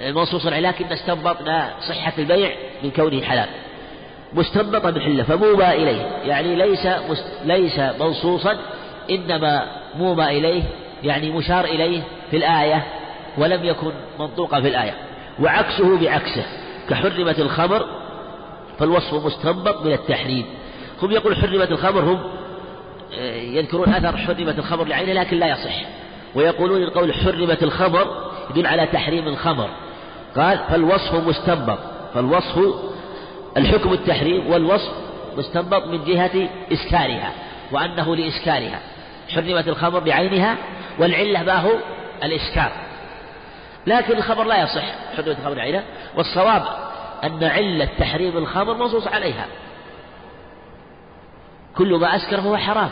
[0.00, 2.50] منصوصا عليه لكن استنبطنا صحة البيع
[2.82, 3.48] من كونه حلال.
[4.32, 6.02] مستنبطا بالحلة فمومى إليه.
[6.24, 6.86] يعني ليس
[7.44, 8.58] ليس منصوصا
[9.10, 10.62] إنما مومى إليه
[11.02, 12.84] يعني مشار إليه في الآية
[13.38, 14.94] ولم يكن منطوقا في الآية.
[15.40, 16.44] وعكسه بعكسه.
[16.88, 17.86] كحرمة الخمر
[18.78, 20.46] فالوصف مستنبط من التحريم.
[21.02, 22.20] هم يقول حرمة الخمر هم
[23.34, 25.74] يذكرون أثر حرمة الخمر لعينه لكن لا يصح.
[26.34, 29.70] ويقولون القول حرمت الخمر يدل على تحريم الخمر.
[30.36, 31.78] قال فالوصف مستنبط.
[32.14, 32.74] فالوصف
[33.56, 34.92] الحكم التحريم والوصف
[35.36, 37.32] مستنبط من جهة إسكارها
[37.72, 38.80] وأنه لإسكارها
[39.34, 40.56] حرمت الخمر بعينها
[40.98, 41.72] والعلة ما هو؟
[42.24, 42.72] الإسكار
[43.86, 44.84] لكن الخمر لا يصح.
[45.16, 45.82] حرمة الخمر بعينها.
[46.16, 46.62] والصواب
[47.24, 49.46] أن علة تحريم الخمر منصوص عليها.
[51.76, 52.90] كل ما أسكر فهو حرام.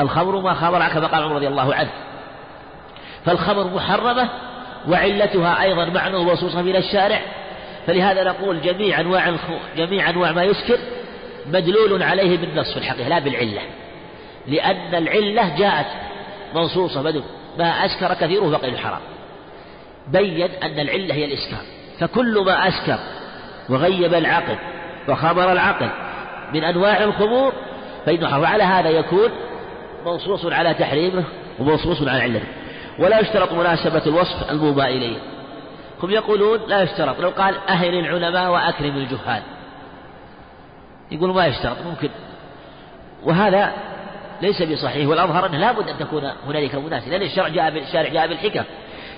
[0.00, 1.90] الخمر ما خمر كما قال عمر رضي الله عنه.
[3.24, 4.28] فالخمر محرمة
[4.88, 7.20] وعلتها أيضا معنى وصوصة من الشارع.
[7.86, 9.34] فلهذا نقول جميع أنواع
[9.76, 10.78] جميع أنواع ما يسكر
[11.46, 13.60] مدلول عليه بالنص في الحقيقة لا بالعلة.
[14.46, 15.86] لأن العلة جاءت
[16.54, 17.22] منصوصة بدل
[17.58, 19.00] ما أسكر كثيره فقيل حرام
[20.08, 21.62] بين أن العلة هي الإسكار.
[22.00, 22.98] فكل ما أسكر
[23.68, 24.56] وغيب العقل
[25.08, 25.88] وخمر العقل
[26.54, 27.52] من أنواع الخمور
[28.06, 29.30] فإنه وعلى هذا يكون
[30.06, 31.24] منصوص على تحريمه
[31.58, 32.46] ومنصوص على علته.
[32.98, 35.16] ولا يشترط مناسبة الوصف الموبى إليه.
[36.02, 37.20] هم يقولون لا يشترط.
[37.20, 39.42] لو قال أهل العلماء وأكرم الجهال.
[41.10, 42.08] يقول ما يشترط ممكن.
[43.22, 43.72] وهذا
[44.42, 45.08] ليس بصحيح.
[45.08, 47.10] والأظهر أنه لا بد أن تكون هنالك مناسبة.
[47.10, 48.64] لأن الشرع جاء بالشارع جاء بالحكم.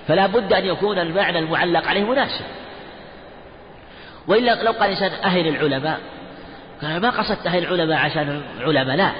[0.09, 2.45] فلا بد أن يكون المعنى المعلق عليه مناسب.
[4.29, 6.01] وإلا لو قال إنسان أهل العلماء
[6.85, 9.13] قال ما قصدت أهل العلماء عشان العلماء؟ لا.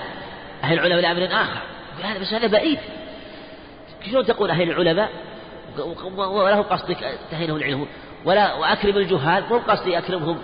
[0.65, 1.61] أهل العلماء لأمر آخر.
[2.05, 2.79] هذا بس هذا بعيد.
[4.11, 5.11] شلون تقول أهل العلماء؟
[6.17, 6.97] ولا هو قصدك
[7.31, 7.87] تهينهم العلم.
[8.25, 10.39] ولا وأكرم الجهال مو قصدي أكرمهم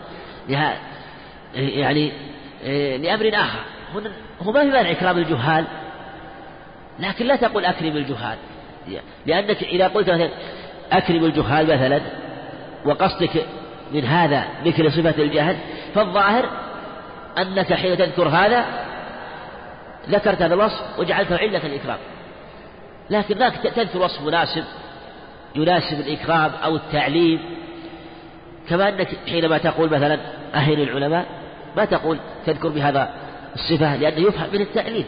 [1.54, 2.12] يعني
[2.98, 3.60] لأمر آخر.
[4.42, 5.64] هو ما في مانع إكرام الجهال
[6.98, 8.38] لكن لا تقول أكرم الجهال.
[9.26, 10.30] لأنك إذا قلت مثلا
[10.92, 12.00] أكرم الجهال مثلا
[12.84, 13.46] وقصدك
[13.92, 15.56] من هذا ذكر صفة الجهل
[15.94, 16.50] فالظاهر
[17.38, 18.64] أنك حين تذكر هذا
[20.08, 21.98] ذكرت هذا الوصف وجعلته علة الإكرام.
[23.10, 24.64] لكن ذاك تذكر وصف مناسب
[25.54, 27.40] يناسب الإكرام أو التعليم.
[28.68, 30.18] كما أنك حينما تقول مثلا
[30.54, 31.26] أهل العلماء
[31.76, 33.10] ما تقول تذكر بهذا
[33.54, 35.04] الصفة؟ لأنه يفهم من التعليم.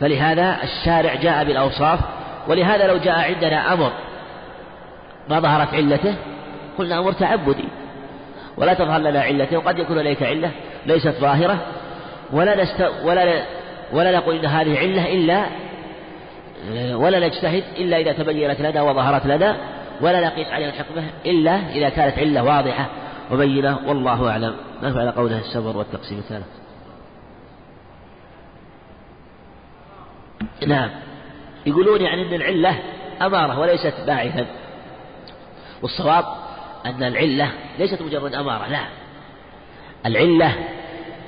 [0.00, 2.00] فلهذا الشارع جاء بالأوصاف
[2.48, 3.92] ولهذا لو جاء عندنا أمر
[5.28, 6.14] ما ظهرت علته
[6.78, 7.64] قلنا أمر تعبدي.
[8.56, 10.50] ولا تظهر لنا علته وقد يكون إليك علة
[10.86, 11.58] ليست ظاهرة
[12.32, 13.42] ولا نست ولا
[13.92, 15.44] ولا نقول إن هذه علة إلا
[16.96, 19.56] ولا نجتهد إلا إذا تبينت لنا وظهرت لنا
[20.00, 22.86] ولا نقيس عليها الحكمة إلا إذا كانت علة واضحة
[23.32, 23.78] وبينة.
[23.86, 24.54] والله أعلم.
[24.82, 26.46] نرفع على قوله السبر والتقسيم الثالث.
[30.66, 30.90] نعم.
[31.66, 32.78] يقولون يعني أن العلة
[33.22, 34.46] أمارة وليست باعثا.
[35.82, 36.24] والصواب
[36.86, 38.80] أن العلة ليست مجرد أمارة لا.
[40.06, 40.54] العلة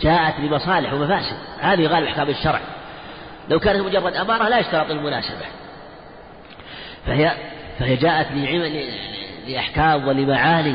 [0.00, 2.60] جاءت بمصالح ومفاسد هذه غالب أحكام الشرع.
[3.48, 5.46] لو كانت مجرد أمارة لا يشترط المناسبة.
[7.06, 7.32] فهي
[7.78, 8.26] فهي جاءت
[9.46, 10.74] لأحكام ولمعاني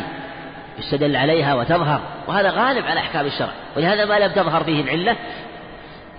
[0.79, 3.51] يستدل عليها وتظهر وهذا غالب على أحكام الشرع.
[3.77, 5.15] ولهذا ما لم تظهر فيه العلة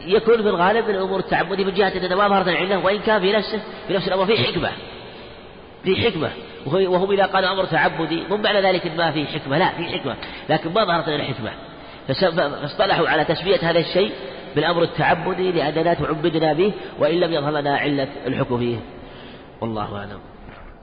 [0.00, 3.32] يكون في الغالب من الأمور التعبدية من جهة أن ما ظهرت العلة وإن كان في
[3.32, 4.70] نفسه في نفس الأمر فيه حكمة.
[5.84, 6.30] في حكمة.
[6.66, 10.16] وهم إذا قالوا أمر تعبدي مو معنى ذلك ما في حكمة لا في حكمة.
[10.48, 11.50] لكن ما ظهرت الحكمة
[12.08, 14.12] فاصطلحوا على تسمية هذا الشيء
[14.54, 18.78] بالأمر التعبدي لأننا تعبدنا به وإن لم يظهر لنا علة الحكم فيه.
[19.60, 20.20] والله أعلم.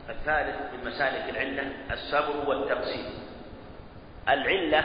[0.10, 3.06] الثالث من مسالك العلة الصبر والتقسيم.
[4.30, 4.84] العلة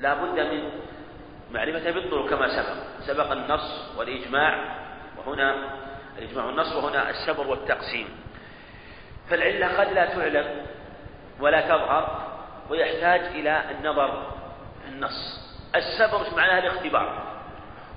[0.00, 0.60] لا بد من
[1.52, 2.76] معرفتها بالطرق كما سبق.
[3.06, 4.76] سبق النص والإجماع
[5.18, 5.54] وهنا
[6.18, 8.06] الإجماع والنص وهنا السبر والتقسيم.
[9.30, 10.66] فالعلة قد لا تعلم
[11.40, 12.30] ولا تظهر
[12.70, 14.32] ويحتاج إلى النظر
[14.82, 15.40] في النص.
[15.74, 17.22] السبر معناها الاختبار.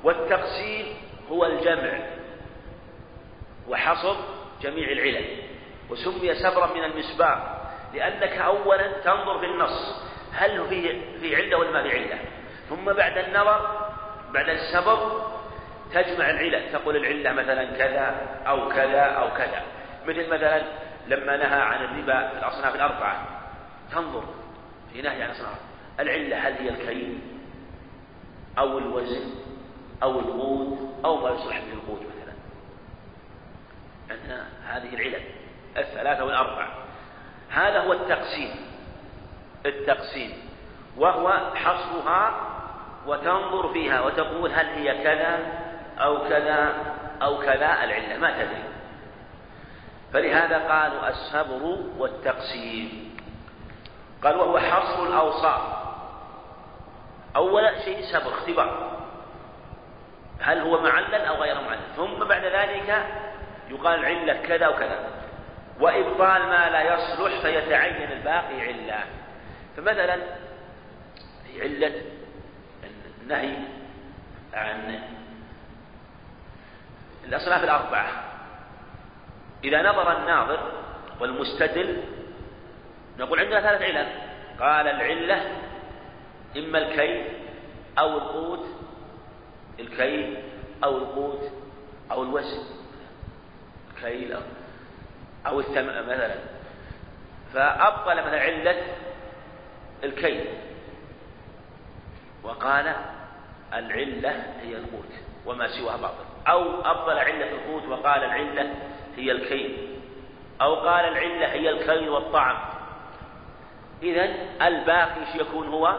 [0.04, 0.86] والتقسيم
[1.32, 2.00] هو الجمع
[3.70, 4.16] وحصر
[4.62, 5.26] جميع العلل.
[5.90, 7.62] وسمي سبرا من المسبار
[7.94, 12.20] لأنك أولا تنظر في النص هل في في علة ولا ما في علة.
[12.70, 13.90] ثم بعد النظر
[14.34, 15.22] بعد السبر
[15.94, 16.72] تجمع العلل.
[16.72, 19.62] تقول العلة مثلا كذا أو كذا أو كذا.
[20.06, 20.62] مثل مثلا
[21.08, 23.28] لما نهى عن الربا في الأصناف الأربعة.
[23.92, 24.24] تنظر
[24.94, 25.58] في نهي عن الأصناف.
[26.00, 27.20] العلة هل هي الكيل
[28.58, 29.30] أو الوزن
[30.04, 32.34] أو الغود أو ما يصلح به الغود مثلا؟
[34.10, 35.24] عندنا هذه العلل
[35.78, 36.68] الثلاثة والأربعة.
[37.50, 38.56] هذا هو التقسيم.
[39.66, 40.34] التقسيم.
[40.98, 42.50] وهو حصرها
[43.08, 45.40] وتنظر فيها وتقول هل هي كذا
[46.00, 46.74] أو كذا
[47.22, 47.84] أو كذا.
[47.84, 48.73] العلة ما تدري.
[50.14, 53.18] فلهذا قالوا السبر والتقسيم.
[54.24, 55.62] قال وهو حصر الأوصاف.
[57.36, 59.00] أول شيء سبر اختبار.
[60.40, 63.06] هل هو معلل أو غير معلل؟ ثم بعد ذلك
[63.70, 65.10] يقال علة كذا وكذا.
[65.80, 69.04] وإبطال ما لا يصلح فيتعين الباقي علة.
[69.78, 70.18] فمثلا
[71.60, 72.02] علة
[73.22, 73.58] النهي
[74.54, 75.02] عن
[77.24, 78.33] الأصناف الأربعة.
[79.64, 80.60] إذا نظر الناظر
[81.20, 82.04] والمستدل
[83.20, 84.08] نقول عندنا ثلاث علل.
[84.60, 85.42] قال العلة
[86.58, 87.26] إما الكيل
[88.00, 88.66] أو القوت
[89.80, 90.38] الكيل
[90.84, 91.52] أو القوت
[92.12, 92.64] أو الوزن.
[93.96, 94.38] الكيل
[95.48, 96.36] أو الثمن مثلا.
[97.54, 98.82] فأبطل مثلا علة
[100.04, 100.46] الكيل.
[102.44, 102.96] وقال
[103.74, 104.30] العلة
[104.62, 105.14] هي القوت
[105.46, 106.26] وما سواها باطل.
[106.48, 108.76] أو أبطل علة القوت وقال العلة
[109.18, 109.78] هي الكيل.
[110.62, 112.58] أو قال العلة هي الكيل والطعم.
[114.04, 114.30] إذا
[114.62, 115.96] الباقي يكون هو؟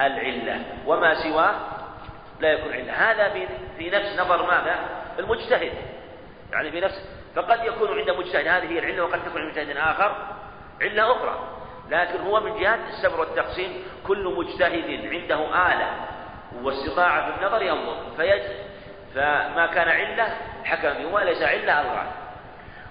[0.00, 0.64] العلة.
[0.86, 1.54] وما سواه؟
[2.40, 2.92] لا يكون علة.
[2.92, 3.46] هذا
[3.78, 4.76] في نفس نظر ماذا؟
[5.18, 5.72] المجتهد.
[6.52, 8.46] يعني في نفس فقد يكون عند مجتهد.
[8.46, 10.16] هذه هي العلة وقد تكون عند مجتهد آخر.
[10.80, 11.48] علة أخرى.
[11.90, 13.84] لكن هو من جهة السبر والتقسيم.
[14.06, 15.90] كل مجتهد عنده آلة.
[16.62, 17.96] واستطاعة في النظر ينظر.
[18.16, 18.42] فيج
[19.14, 21.14] فما كان علة حكم به.
[21.14, 22.25] وليس علة ألغاه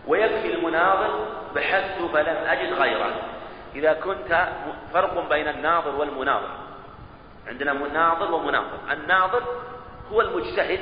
[0.08, 3.14] ويكفي المناظر بحثت فلم أجد غيره.
[3.76, 4.48] إذا كنت
[4.94, 6.50] فرق بين الناظر والمناظر.
[7.48, 8.80] عندنا مناظر ومناظر.
[8.92, 9.44] الناظر
[10.12, 10.80] هو المجتهد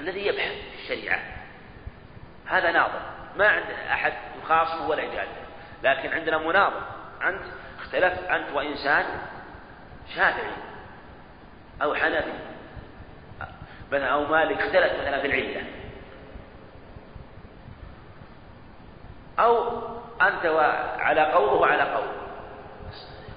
[0.00, 1.20] الذي يبحث في الشريعة.
[2.46, 3.00] هذا ناظر.
[3.36, 5.28] ما عند أحد يخاصمه ولا يجادل.
[5.82, 6.82] لكن عندنا مناظر.
[7.22, 7.42] أنت
[7.78, 9.04] اختلفت أنت وإنسان
[10.16, 10.52] شافعي
[11.82, 12.32] أو حنفي.
[13.92, 15.62] أو مالك اختلف مثلا في العلة.
[19.38, 19.82] أو
[20.22, 20.46] أنت
[20.98, 22.08] على قول وهو على قول.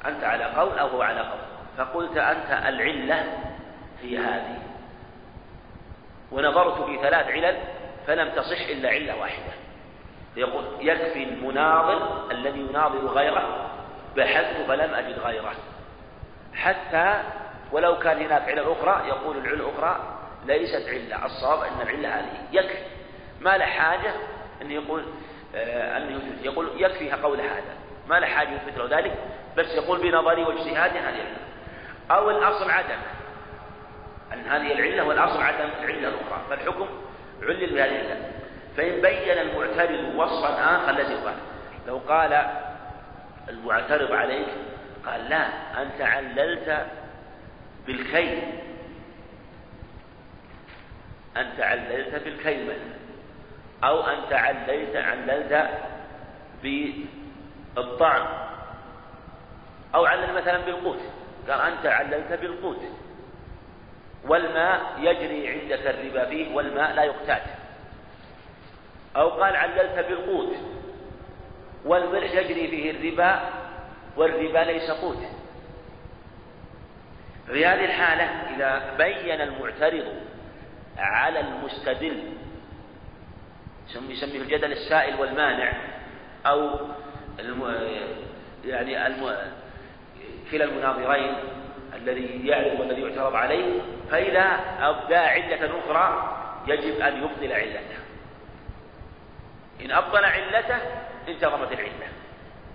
[0.06, 1.40] أنت على قول أو هو على قول.
[1.78, 3.24] فقلت أنت العلة
[4.02, 4.58] هي هذه.
[6.32, 7.58] ونظرت في ثلاث علل
[8.08, 9.54] فلم تصح إلا علة واحدة.
[10.36, 13.70] يقول يكفي المناظر الذي يناظر غيره
[14.16, 15.54] بحثت فلم أجد غيره.
[16.54, 17.24] حتى
[17.72, 20.00] ولو كان هناك علة أخرى يقول العلة الأخرى
[20.46, 21.26] ليست علة.
[21.26, 22.48] الصواب أن العلة هذه.
[22.52, 22.84] يكفي.
[23.42, 24.14] ما له حاجة
[24.62, 25.06] أن يقول
[25.56, 27.74] آه أنه يقول يكفي قول هذا.
[28.08, 29.14] ما له حاجة يثبت له ذلك
[29.58, 31.38] بس يقول بنظري واجتهادي هذه العلة.
[32.12, 33.00] أو الأصل عدم.
[34.34, 36.88] أن هذه العلة والأصل عدم العلة الأخرى فالحكم
[37.42, 38.32] علل بهذه العلة.
[38.78, 41.36] فإن بين المعترض وصفا آخر الذي قال.
[41.88, 42.46] لو قال
[43.50, 44.48] المعترض عليك
[45.06, 45.48] قال لا
[45.82, 46.86] أنت عللت
[47.88, 48.44] بالكيل.
[51.38, 52.64] أنت عللت بالكيل.
[52.64, 52.99] مثلا
[53.84, 55.70] أو أنت عللت عللت
[57.76, 58.28] بالطعم.
[59.96, 61.00] أو علل مثلا بالقوت.
[61.50, 62.82] قال أنت عللت بالقوت.
[64.24, 67.44] والماء يجري عندك الربا فيه والماء لا يقتات
[69.16, 70.56] أو قال عللت بالقوت.
[71.86, 73.40] والملح يجري فيه الربا
[74.18, 75.40] والربا ليس قوت.
[77.48, 80.06] في هذه الحالة إذا بين المعترض
[80.98, 82.24] على المستدل
[83.96, 85.74] يسميه الجدل السائل والمانع
[86.46, 86.80] أو
[87.40, 87.76] الم...
[88.66, 89.36] يعني الم...
[90.52, 91.36] كلا المناظرين
[91.96, 96.36] الذي يعرف والذي يعترض عليه فإذا أبدى علة أخرى
[96.68, 98.00] يجب أن يبطل علته.
[99.82, 100.78] إن أبطل علته
[101.28, 102.10] انتظمت العلة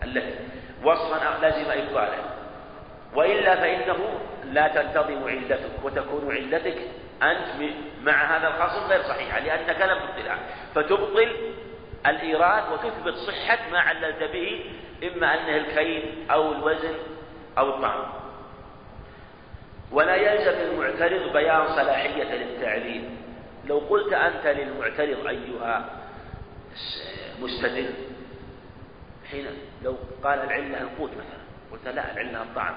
[0.03, 0.35] التي
[0.85, 2.25] وصفا لازم إبطاله
[3.15, 6.79] وإلا فإنه لا تنتظم علتك وتكون علتك
[7.23, 7.73] أنت
[8.03, 10.39] مع هذا الخصم غير صحيحة لأنك لم تبطلها
[10.75, 11.37] فتبطل
[12.07, 14.65] الإيراد وتثبت صحة ما عللت به
[15.03, 16.95] إما أنه الكيل أو الوزن
[17.59, 18.05] أو الطعم
[19.93, 23.11] ولا يلزم المعترض بيان صلاحية للتعليل.
[23.65, 25.85] لو قلت أنت للمعترض أيها
[27.41, 27.95] مستدل
[29.31, 29.47] حين
[29.83, 32.75] لو قال العلة القوت مثلا قلت لا العلة الطعم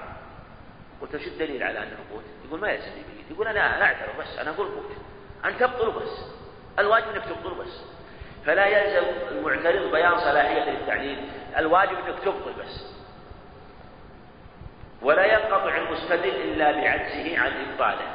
[1.00, 4.38] قلت وش الدليل على أنه قوت يقول ما يلزم به يقول أنا أنا أعترف بس
[4.38, 4.90] أنا أقول قوت
[5.44, 6.24] أن تبطل بس.
[6.78, 7.82] الواجب أنك تبطل بس.
[8.46, 11.28] فلا يلزم المعترض بيان صلاحية للتعليل.
[11.56, 12.94] الواجب أنك تبطل بس.
[15.02, 18.08] ولا ينقطع المستدل إلا بعجزه عن إبطاله.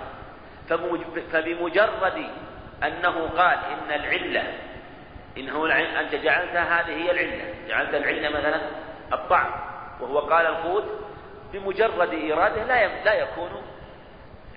[1.31, 2.29] فبمجرد
[2.83, 4.53] أنه قال إن العلة
[5.37, 7.53] إن هو أنت جعلتها هذه هي العلة.
[7.67, 8.61] جعلت العلة مثلا
[9.13, 9.51] الطعم
[10.01, 10.85] وهو قال القوت
[11.53, 13.51] بمجرد إيراده لا لا يكون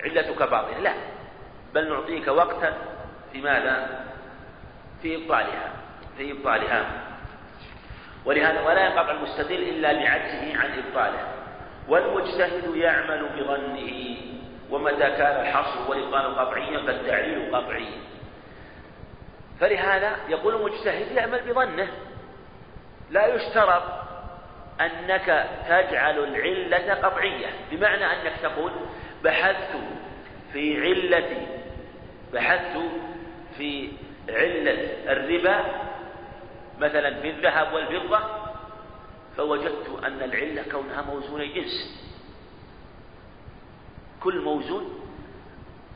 [0.05, 0.93] علتك باطلة لا.
[1.75, 2.75] بل نعطيك وقتا
[3.33, 4.05] في ماذا؟
[5.03, 5.71] في إبطالها
[6.17, 6.85] في إبطالها.
[8.25, 11.29] ولهذا ولا ينقطع المستدل إلا بعجزه عن إبطاله.
[11.89, 14.17] والمجتهد يعمل بظنه
[14.71, 17.89] ومتى كان الحصر والإبطال قطعيا فالتعليل قطعي.
[19.61, 21.89] فلهذا يقول المجتهد يعمل بظنه.
[23.11, 23.83] لا يشترط
[24.81, 27.47] أنك تجعل العلة قطعية.
[27.71, 28.73] بمعنى أنك تقول
[29.25, 29.77] بحثت
[30.53, 31.47] في علة
[32.33, 32.79] بحثت
[33.57, 33.93] في
[34.29, 35.65] علة الربا
[36.79, 38.21] مثلا في الذهب والفضة
[39.37, 42.03] فوجدت أن العلة كونها موزون جنس
[44.23, 45.01] كل موزون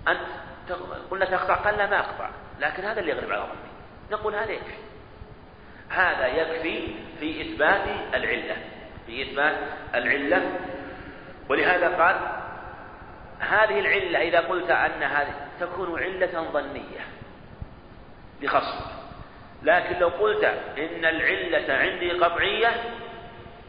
[0.08, 0.72] أنت
[1.10, 2.30] قلنا تقطع قال لا ما أقطع.
[2.60, 3.70] لكن هذا اللي يغلب على ظني.
[4.10, 4.89] نقول هذا يكفي
[5.90, 6.88] هذا يكفي
[7.20, 7.82] في إثبات
[8.14, 8.56] العلة.
[9.06, 9.56] في إثبات
[9.94, 10.42] العلة.
[11.48, 12.16] ولهذا قال
[13.40, 17.00] هذه العلة إذا قلت أن هذه تكون علة ظنية
[18.42, 18.84] لخصم
[19.62, 20.44] لكن لو قلت
[20.78, 22.68] إن العلة عندي قطعية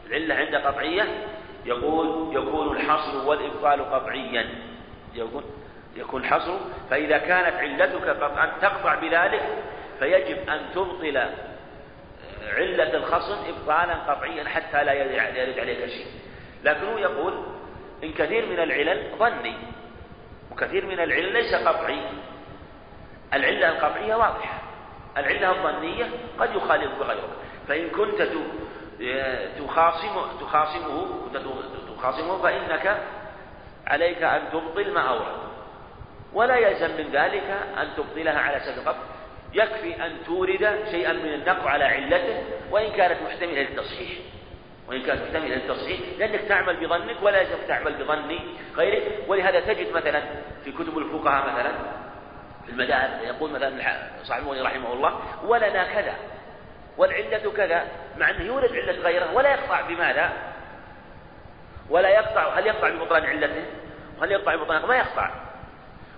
[0.06, 1.04] العلة عند قطعية
[1.64, 4.48] يقول يكون الحصر والإبطال قطعيا.
[5.14, 5.44] يكون
[5.96, 6.58] يكون حصر
[6.90, 9.42] فإذا كانت علتك قطعا تقطع بذلك
[9.98, 11.28] فيجب أن تبطل
[12.48, 16.06] علة الخصم إبطالا قطعيا حتى لا يرد عليك شيء.
[16.64, 17.44] لكنه يقول
[18.04, 19.56] إن كثير من العلل ظني
[20.52, 22.00] وكثير من العلل ليس قطعي.
[23.34, 24.58] العلة القطعية واضحة.
[25.16, 27.28] العلة الظنية قد يخالف بغيره
[27.68, 28.28] فإن كنت
[29.58, 31.06] تخاصم تخاصمه
[31.96, 33.02] تخاصمه فإنك
[33.86, 35.42] عليك أن تبطل ما أورد
[36.32, 39.11] ولا يلزم من ذلك أن تبطلها على القطع
[39.54, 44.18] يكفي أن تورد شيئا من النقض على علته وإن كانت محتملة للتصحيح.
[44.88, 48.38] وإن كانت محتملة للتصحيح لأنك تعمل بظنك ولا يجب تعمل بظن
[48.76, 49.24] غيرك.
[49.28, 50.22] ولهذا تجد مثلا
[50.64, 51.72] في كتب الفقهاء مثلا
[52.66, 56.14] في المذاهب يقول مثلا صاحب رحمه الله ولنا كذا
[56.96, 57.84] والعلة كذا.
[58.16, 60.32] مع أنه يورد علة غيره ولا يقطع بماذا؟
[61.90, 63.64] ولا يقطع هل يقطع ببطلان علته؟
[64.18, 65.30] وهل يقطع ببطلان ما يقطع.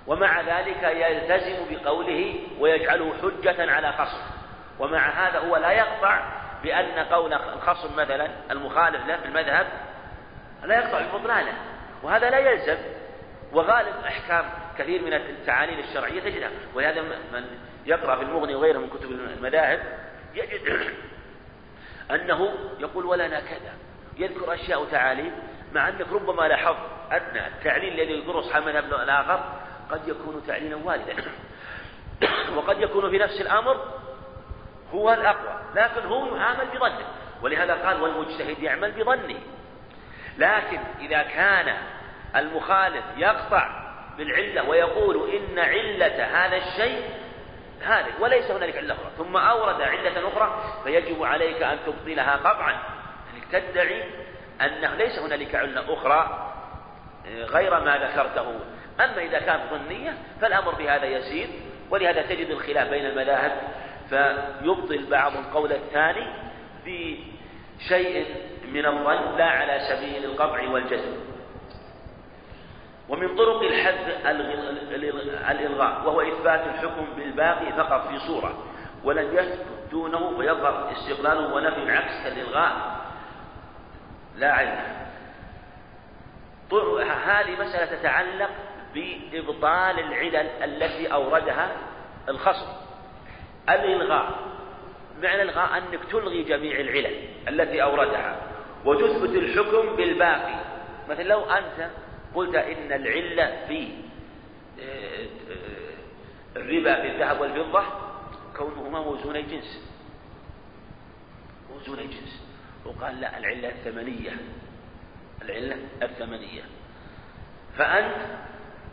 [0.07, 4.21] ومع ذلك يلتزم بقوله ويجعله حجة على خصم.
[4.79, 6.21] ومع هذا هو لا يقطع
[6.63, 9.67] بأن قول الخصم مثلا المخالف له في المذهب
[10.65, 11.53] لا يقطع ببطلانه
[12.03, 12.77] وهذا لا يلزم.
[13.53, 14.45] وغالب أحكام
[14.79, 17.45] كثير من التعاليل الشرعية تجدها ولهذا من
[17.87, 19.81] يقرأ في المغني وغيره من كتب المذاهب
[20.35, 20.93] يجد
[22.11, 23.73] أنه يقول ولنا كذا.
[24.19, 25.33] يذكر أشياء وتعاليل
[25.73, 26.79] مع أنك ربما لاحظت
[27.13, 29.45] أن التعليل الذي يذكره أصحاب المذهب الآخر
[29.91, 31.15] قد يكون تعليلا والدا
[32.57, 33.81] وقد يكون في نفس الأمر
[34.95, 35.61] هو الأقوى.
[35.75, 37.07] لكن هو يعامل بظنه.
[37.43, 39.39] ولهذا قال والمجتهد يعمل بظنه.
[40.39, 41.77] لكن إذا كان
[42.37, 43.85] المخالف يقطع
[44.19, 47.05] بالعلة ويقول إن علة هذا الشيء
[47.83, 49.11] هذا وليس هنالك علة أخرى.
[49.19, 52.71] ثم أورد علة أخرى فيجب عليك أن تبطلها قطعا.
[52.71, 54.05] يعني تدعي
[54.61, 56.51] أنه ليس هنالك علة أخرى
[57.27, 58.61] غير ما ذكرته.
[59.01, 61.49] أما إذا كانت ظنية فالأمر بهذا يسير
[61.91, 63.53] ولهذا تجد الخلاف بين المذاهب
[64.09, 66.27] فيبطل بعض القول الثاني
[66.87, 68.27] بشيء
[68.73, 71.17] من الظن لا على سبيل القطع والجزم.
[73.09, 74.27] ومن طرق الحد
[75.51, 78.65] الإلغاء وهو إثبات الحكم بالباقي فقط في صورة
[79.05, 82.73] ولن يثبت دونه فيظهر استقلاله ونفي العكس كالإلغاء
[84.37, 85.05] لا علم.
[87.25, 88.51] هذه مسألة تتعلق
[88.95, 91.77] بإبطال العلل التي أوردها
[92.29, 92.73] الخصم.
[93.69, 94.55] الإلغاء.
[95.23, 98.37] معنى الإلغاء أنك تلغي جميع العلل التي أوردها
[98.85, 100.55] وتثبت الحكم بالباقي.
[101.09, 101.91] مثلا لو أنت
[102.35, 103.89] قلت إن العلة في
[104.81, 107.83] آه، آه، الربا في الذهب والفضة
[108.57, 109.91] كونهما موزوني جنس.
[111.73, 112.47] موزوني جنس.
[112.85, 114.37] وقال لا العلة الثمنية.
[115.43, 116.63] العلة الثمنية.
[117.77, 118.17] فأنت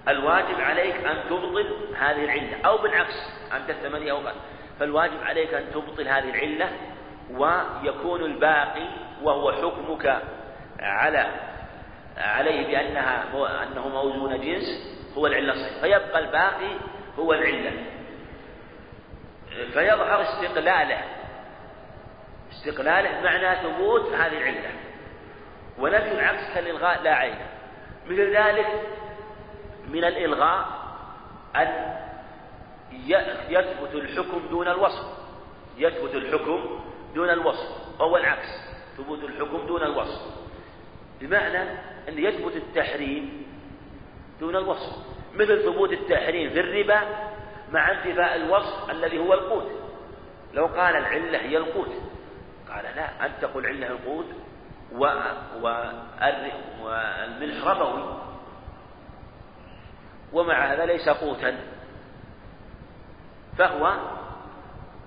[0.08, 3.14] الواجب عليك أن تبطل هذه العلة أو بالعكس
[3.54, 4.20] أنت الثمانية أو
[4.80, 6.72] فالواجب عليك أن تبطل هذه العلة
[7.32, 8.88] ويكون الباقي
[9.22, 10.22] وهو حكمك
[10.80, 11.28] على
[12.18, 13.24] عليه بأنها
[13.64, 15.82] أنه موزون جنس هو العلة الصحيحة.
[15.82, 16.78] فيبقى الباقي
[17.20, 17.72] هو العلة.
[19.74, 21.02] فيظهر استقلاله.
[22.52, 24.72] استقلاله معنى ثبوت هذه العلة.
[25.80, 27.36] ونفي العكس كالإلغاء لا عين.
[28.06, 28.68] مثل ذلك
[29.92, 30.66] من الإلغاء
[31.56, 31.96] أن
[33.50, 35.06] يثبت الحكم دون الوصف.
[35.78, 36.80] يثبت الحكم
[37.16, 38.00] دون الوصف.
[38.00, 38.48] وهو العكس.
[38.98, 40.22] ثبوت الحكم دون الوصف.
[41.22, 41.62] بمعنى
[42.10, 43.46] أن يثبت التحريم
[44.40, 44.96] دون الوصف.
[45.36, 47.02] مثل ثبوت التحريم في الربا
[47.72, 49.72] مع انتفاء الوصف الذي هو القوت.
[50.54, 51.92] لو قال العلة هي القوت.
[52.70, 54.26] قال لا أنت تقول علة القوت.
[56.82, 58.31] والملح ربوي.
[60.34, 61.58] ومع هذا ليس قوتا.
[63.58, 63.94] فهو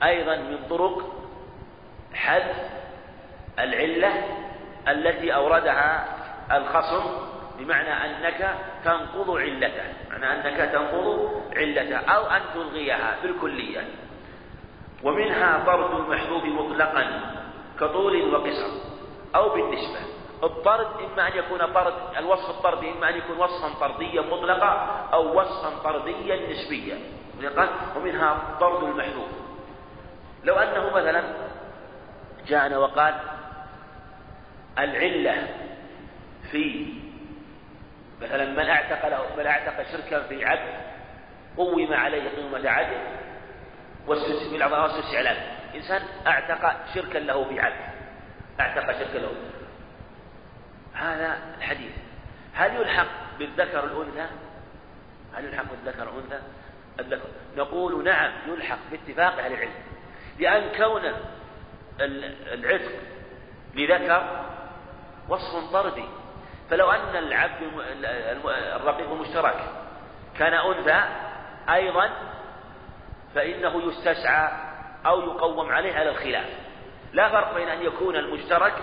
[0.03, 1.13] أيضا من طرق
[2.15, 2.57] حذف
[3.59, 4.13] العلة
[4.89, 6.07] التي أوردها
[6.57, 7.05] الخصم
[7.59, 8.55] بمعنى أنك
[8.85, 13.85] تنقض علته معنى أنك تنقض علته أو أن تلغيها بالكلية.
[15.03, 17.21] ومنها طرد المحذوف مطلقا
[17.81, 18.71] كطول وقصر
[19.35, 20.01] أو بالنسبة.
[20.43, 24.71] الطرد إما أن يكون طرد الوصف الطردي إما أن يكون وصفا طرديا مطلقا
[25.13, 26.99] أو وصفا طرديا نسبيا.
[27.97, 29.29] ومنها طرد المحذوف
[30.45, 31.23] لو أنه مثلا
[32.47, 33.15] جاءنا وقال
[34.79, 35.49] العلة
[36.51, 36.87] في
[38.23, 40.85] مثلا من اعتق له من اعتق شركا في عبد
[41.57, 42.97] قوم عليه قيمة عدل
[44.55, 45.37] الأعضاء واستسعلان
[45.75, 47.95] إنسان اعتق شركا له في عبد
[48.61, 49.33] اعتق شركا له.
[50.95, 51.93] هذا الحديث.
[52.55, 53.07] هل يلحق
[53.39, 54.27] بالذكر الأنثى؟
[55.35, 56.41] هل يلحق بالذكر الأنثى؟
[57.01, 57.29] الذكر.
[57.57, 59.73] نقول نعم يلحق باتفاق أهل العلم.
[60.39, 61.03] لأن كون
[62.01, 62.93] العتق
[63.75, 64.45] لذكر
[65.29, 66.05] وصف طردي.
[66.71, 67.63] فلو أن العبد
[68.77, 69.57] الرقيق المشترك
[70.39, 71.05] كان أنثى
[71.69, 72.11] أيضا
[73.35, 74.53] فإنه يستسعى
[75.07, 76.47] أو يقوم عليه على الخلاف.
[77.13, 78.75] لا فرق بين أن يكون المشترك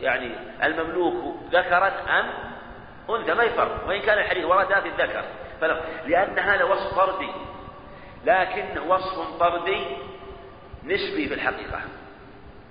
[0.00, 0.30] يعني
[0.64, 1.88] المملوك ذكرا
[2.20, 2.30] أم
[3.10, 5.24] أنثى ما يفرق وإن كان الحديث ورد في الذكر.
[6.06, 7.30] لأن هذا وصف طردي.
[8.24, 9.86] لكن وصف طردي
[10.84, 11.80] نسبي في الحقيقة.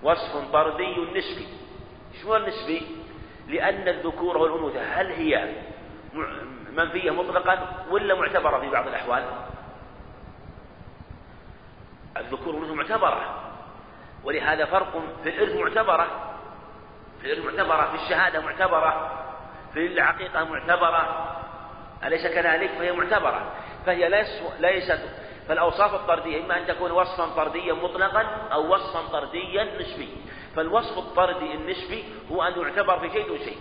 [0.03, 1.47] وصف طردي نسبي.
[2.21, 2.81] شو النسبي؟
[3.47, 5.53] لأن الذكور والأنوثة هل هي
[6.73, 9.23] منفية مطلقا ولا معتبرة في بعض الأحوال؟
[12.17, 13.39] الذكور والأنوثة معتبرة.
[14.23, 16.32] ولهذا فرق في الإرث معتبرة.
[17.23, 19.19] معتبرة في الشهادة معتبرة
[19.73, 21.35] في العقيقة معتبرة.
[22.03, 23.51] أليس كذلك؟ فهي معتبرة.
[23.85, 24.25] فهي
[24.59, 24.99] ليست
[25.47, 28.21] فالأوصاف الطردية إما أن تكون وصفا طرديا مطلقا
[28.53, 30.15] أو وصفا طرديا نسبيا.
[30.55, 33.57] فالوصف الطردي النسبي هو أن يعتبر في شيء دون شيء.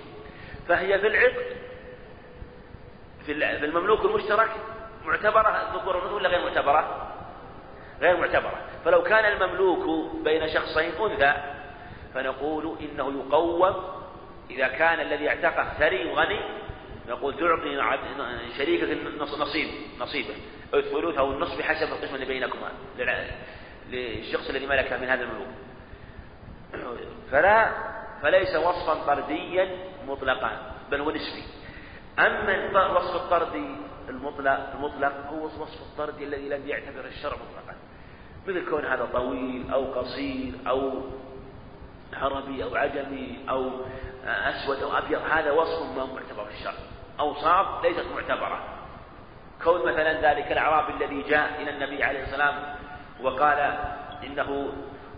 [0.68, 1.56] فهي في العقد
[3.26, 3.32] في
[3.64, 4.50] المملوك المشترك
[5.04, 7.08] معتبرة الذكور ولا غير معتبرة؟
[8.00, 8.60] غير معتبرة.
[8.84, 11.34] فلو كان المملوك بين شخصين أنثى
[12.14, 13.74] فنقول إنه يقوم
[14.50, 16.40] إذا كان الذي اعتقه ثري وغني
[17.08, 17.78] نقول تعطي
[18.58, 19.68] شريكك نصيب
[20.00, 20.34] نصيبه
[20.74, 22.72] الثلث أو النصف بحسب القسمة اللي بينكما
[23.88, 25.48] للشخص الذي ملك من هذا الملوك.
[27.30, 27.72] فلا
[28.22, 31.44] فليس وصفا طرديا مطلقا بل هو نسبي.
[32.18, 33.76] أما الوصف الطردي
[34.08, 37.76] المطلق المطلق هو وصف الطردي الذي لم يعتبر الشرع مطلقا.
[38.46, 41.02] مثل كون هذا طويل أو قصير أو
[42.14, 43.70] عربي أو عجمي أو
[44.24, 46.74] أسود أو أبيض هذا وصف ما معتبر في الشرع.
[47.20, 48.60] أوصاف ليست معتبرة.
[49.64, 52.54] كون مثلا ذلك الأعرابي الذي جاء إلى النبي عليه السلام
[53.22, 53.78] وقال
[54.24, 54.72] إنه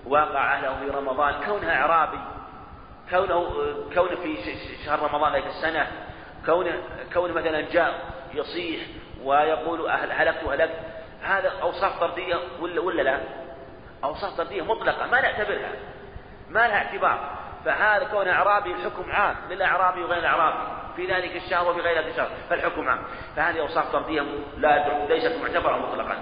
[0.07, 2.19] واقع أهله في رمضان كونها إعرابي
[3.11, 3.45] كونه
[3.95, 4.37] كون في
[4.85, 5.87] شهر رمضان ذلك السنة
[6.47, 6.67] كون
[7.13, 8.01] كون مثلا جاء
[8.35, 8.81] يصيح
[9.23, 13.21] ويقول أهل هلكت هلكت هذا أوصاف طردية ولا ولا لا؟
[14.05, 15.73] أوصاف طردية مطلقة ما نعتبرها.
[16.55, 17.31] ما لها اعتبار.
[17.65, 20.59] فهذا كون أعرابي الحكم عام للأعرابي وغير الأعرابي
[20.97, 22.99] في ذلك الشهر وفي غير الشهر فالحكم عام.
[23.37, 24.23] فهذه أوصاف طردية
[24.59, 26.17] لا ليست معتبرة مطلقا.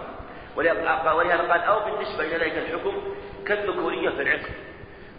[0.57, 3.15] ولهذا قال أو بالنسبة إلى ذلك الحكم
[3.47, 4.53] كالذكورية في العقد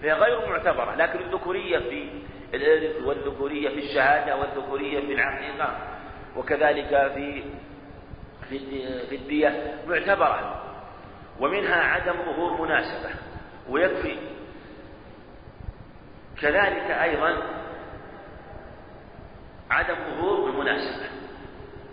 [0.02, 2.10] فهي غير معتبرة لكن الذكورية في
[2.54, 5.78] الإرث والذكورية في الشهادة والذكورية في العقيقة
[6.36, 7.44] وكذلك في
[8.50, 8.60] في
[9.10, 10.60] في الدية معتبرة.
[11.40, 13.10] ومنها عدم ظهور مناسبة
[13.70, 14.18] ويكفي
[16.44, 17.44] كذلك أيضا
[19.72, 21.10] عدم ظهور المناسبة.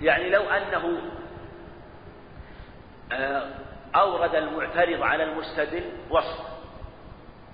[0.01, 1.01] يعني لو أنه
[3.12, 3.55] آه،
[3.94, 6.46] أورد المعترض على المستدل وصف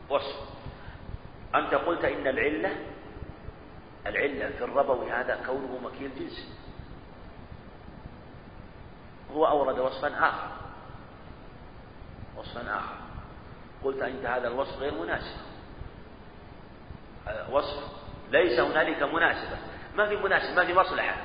[0.09, 0.37] وصف.
[1.55, 2.77] أنت قلت إن العلة
[4.07, 6.57] العلة في الربوي هذا كونه مكيل جنس.
[9.33, 10.49] هو أورد وصفا آخر.
[12.37, 12.97] وصفا آخر.
[13.85, 15.46] قلت أنت هذا الوصف غير مناسب.
[17.51, 17.83] وصف.
[18.31, 19.57] ليس هنالك مناسبة.
[19.97, 21.17] ما في مناسبة ما في مصلحة.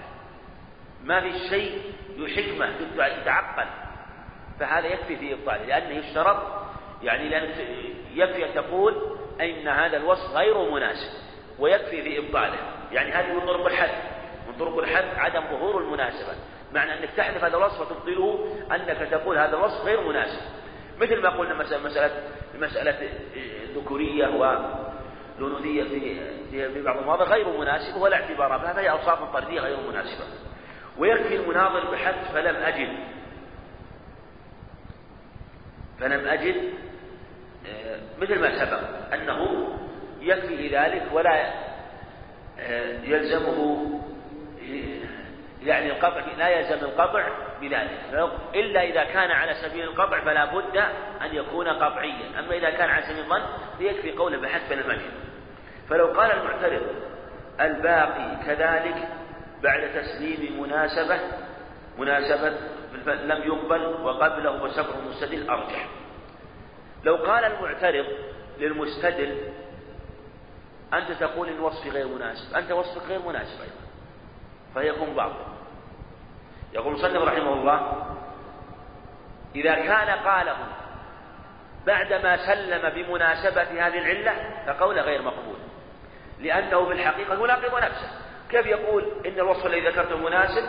[1.04, 1.82] ما في شيء
[2.36, 2.74] حكمة
[3.22, 3.68] تتعقل
[4.60, 6.38] فهذا يكفي في إبطاله لأنه يشترط
[7.04, 7.50] يعني لأن
[8.16, 11.10] يكفي أن تقول أن هذا الوصف غير مناسب
[11.60, 12.58] ويكفي في إبطاله.
[12.92, 13.90] يعني هذه من طرق الحد
[14.48, 16.34] من طرق الحد عدم ظهور المناسبة.
[16.74, 20.42] معنى أنك تحذف هذا الوصف وتبطله أنك تقول هذا الوصف غير مناسب.
[21.00, 22.12] مثل ما قلنا مسألة مسألة
[22.56, 23.10] مسألة
[23.64, 24.28] الذكورية
[25.42, 25.84] والأنوثية
[26.52, 30.26] في بعض المواضع غير مناسبة ولا اعتبار بها فهي أوصاف طردية غير مناسبة.
[30.98, 32.90] ويكفي المناظر بحث فلم أجد.
[36.00, 36.74] فلم أجد
[37.68, 39.68] آه، مثل ما سبق أنه
[40.22, 41.54] يكفي ذلك ولا
[42.60, 43.88] آه، يلزمه
[45.64, 47.28] يعني القطع لا يلزم القطع
[47.62, 48.00] بذلك.
[48.56, 50.78] إلا إذا كان على سبيل القطع فلا بد
[51.22, 52.40] أن يكون قطعيا.
[52.40, 53.42] أما إذا كان على سبيل الظن
[53.78, 55.31] فيكفي قوله بحسب المجد
[55.92, 56.82] فلو قال المعترض
[57.62, 59.08] الباقي كذلك
[59.64, 61.20] بعد تسليم مناسبة
[61.98, 62.58] مناسبة
[63.06, 65.88] لم يقبل وقبله وسبر المستدل أرجح.
[67.04, 68.06] لو قال المعترض
[68.58, 69.38] للمستدل
[70.94, 73.82] أنت تقول إن وصفي غير مناسب أنت وصفك غير مناسب أيضا
[74.74, 75.52] فيكون باطل.
[76.74, 78.06] يقول المصنف رحمه الله
[79.56, 80.58] إذا كان قاله
[81.88, 84.34] بعدما سلم بمناسبة هذه العلة
[84.68, 85.72] فقوله غير مقبول.
[86.42, 88.10] لأنه في الحقيقة يناقض نفسه.
[88.50, 90.64] كيف يقول إن الوصف الذي ذكرته مناسب؟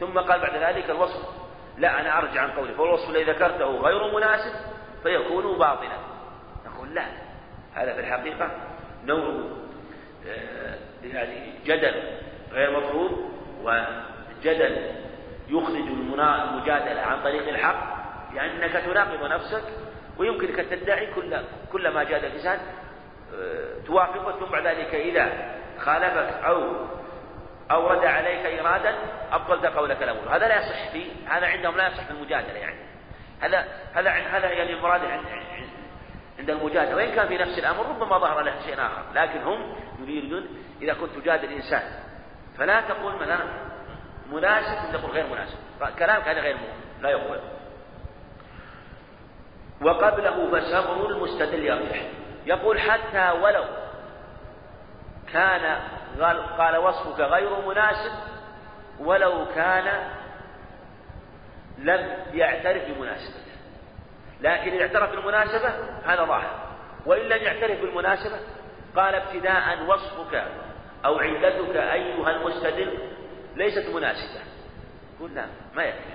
[0.00, 1.28] ثم قال بعد ذلك الوصف.
[1.78, 4.52] لا أنا أرجع عن قولي فالوصف الذي ذكرته غير مناسب
[5.02, 5.98] فيكون باطلا.
[6.66, 7.04] نقول لا
[7.74, 8.50] هذا في الحقيقة
[9.04, 9.34] نوع
[10.26, 11.94] آه، يعني جدل
[12.52, 14.90] غير مفهوم وجدل
[15.48, 18.02] يخرج المجادلة عن طريق الحق
[18.34, 19.62] لأنك تناقض نفسك
[20.18, 21.36] ويمكنك أن تدعي كل
[21.72, 22.58] كل ما جاد الإنسان
[23.86, 25.32] توافقه ثم بعد ذلك إذا
[25.78, 26.86] خالفك أو
[27.70, 28.94] أورد عليك إرادا
[29.32, 32.76] أبطلت قولك الأول هذا لا يصح في هذا عندهم لا يصح في المجادلة يعني.
[33.40, 33.64] هذا
[33.94, 35.00] هذا هذا يعني المراد
[36.38, 36.96] عند المجادلة.
[36.96, 39.02] وإن كان في نفس الأمر ربما ظهر له شيء آخر.
[39.14, 40.46] لكن هم يريدون
[40.82, 41.82] إذا كنت تجادل إنسان
[42.58, 43.38] فلا تقول مثلا
[44.32, 45.58] مناسب تقول غير مناسب.
[45.98, 46.56] كلامك هذا غير
[47.00, 47.40] لا يقبل
[49.82, 52.02] وقبله فسبر المستدل يرجح
[52.46, 53.64] يقول حتى ولو
[55.32, 55.80] كان
[56.58, 58.12] قال وصفك غير مناسب
[59.00, 60.08] ولو كان
[61.78, 63.52] لم يعترف بمناسبته.
[64.40, 65.68] لكن إذا اعترف بالمناسبة
[66.04, 66.60] هذا ظاهر.
[67.06, 68.36] وإن لم يعترف بالمناسبة
[68.96, 70.44] قال ابتداء وصفك
[71.04, 72.98] أو علتك أيها المستدل
[73.56, 74.40] ليست مناسبة.
[75.16, 76.12] يقول لا ما يكفي.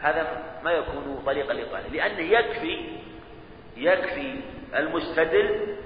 [0.00, 0.26] هذا
[0.64, 2.98] ما يكون طريقا للطالب لأنه يكفي
[3.76, 4.40] يكفي
[4.76, 5.76] المستدل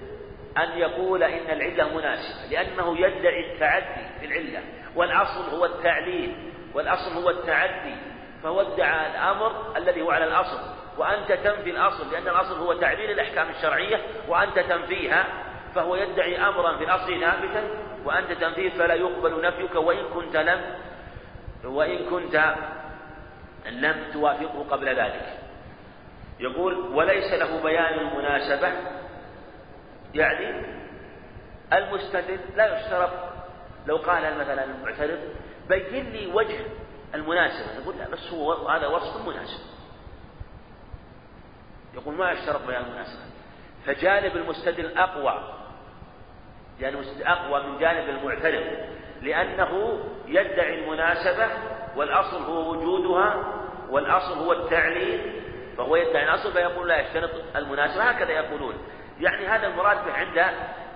[0.58, 4.60] أن يقول إن العلة مناسبة لأنه يدعي التعدي في العلة
[4.96, 6.34] والأصل هو التعليل
[6.74, 7.94] والأصل هو التعدي
[8.42, 10.58] فهو ادعى الأمر الذي هو على الأصل
[10.98, 15.24] وأنت تنفي الأصل لأن الأصل هو تعليل الأحكام الشرعية وأنت تنفيها
[15.74, 17.62] فهو يدعي أمرا في الأصل ثابتا
[18.04, 20.60] وأنت تنفيه فلا يقبل نفيك وإن كنت لم
[21.64, 22.54] وإن كنت
[23.70, 25.39] لم توافقه قبل ذلك.
[26.40, 28.72] يقول وليس له بيان المناسبة
[30.14, 30.66] يعني
[31.72, 33.10] المستدل لا يشترط.
[33.86, 35.18] لو قال مثلا المعترض
[35.68, 36.60] بين لي وجه
[37.14, 37.82] المناسبة.
[37.82, 39.60] يقول لا بس هو هذا وصف مناسب.
[41.94, 43.22] يقول ما يشترط بيان المناسبة
[43.86, 45.54] فجانب المستدل أقوى.
[46.80, 48.64] جانب المستدل أقوى من جانب المعترض.
[49.22, 51.48] لأنه يدعي المناسبة
[51.96, 53.54] والأصل هو وجودها
[53.90, 55.42] والأصل هو التعليل
[55.80, 58.74] فهو يدعي الأصل فيقول لا يشترط المناسبة هكذا يقولون.
[59.20, 60.46] يعني هذا المراد عند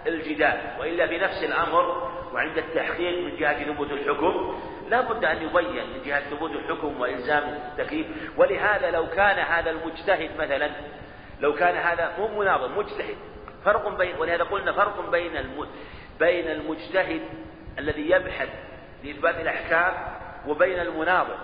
[0.07, 4.61] الجدال وإلا في نفس الأمر وعند التحقيق من جهة ثبوت الحكم.
[4.91, 8.07] لا بد أن يبين من جهة ثبوت الحكم وإلزام التكليف.
[8.37, 10.70] ولهذا لو كان هذا المجتهد مثلا
[11.41, 13.16] لو كان هذا مو مناظر مجتهد.
[13.64, 15.66] فرق بين ولهذا قلنا فرق بين الم...
[16.20, 17.22] بين المجتهد
[17.78, 18.49] الذي يبحث
[19.05, 19.95] لإثبات الأحكام
[20.47, 21.37] وبين المناظر.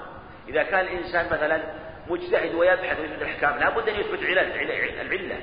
[0.51, 1.61] إذا كان الإنسان مثلا
[2.09, 5.37] مجتهد ويبحث لإثبات الأحكام لا بد أن يثبت العلة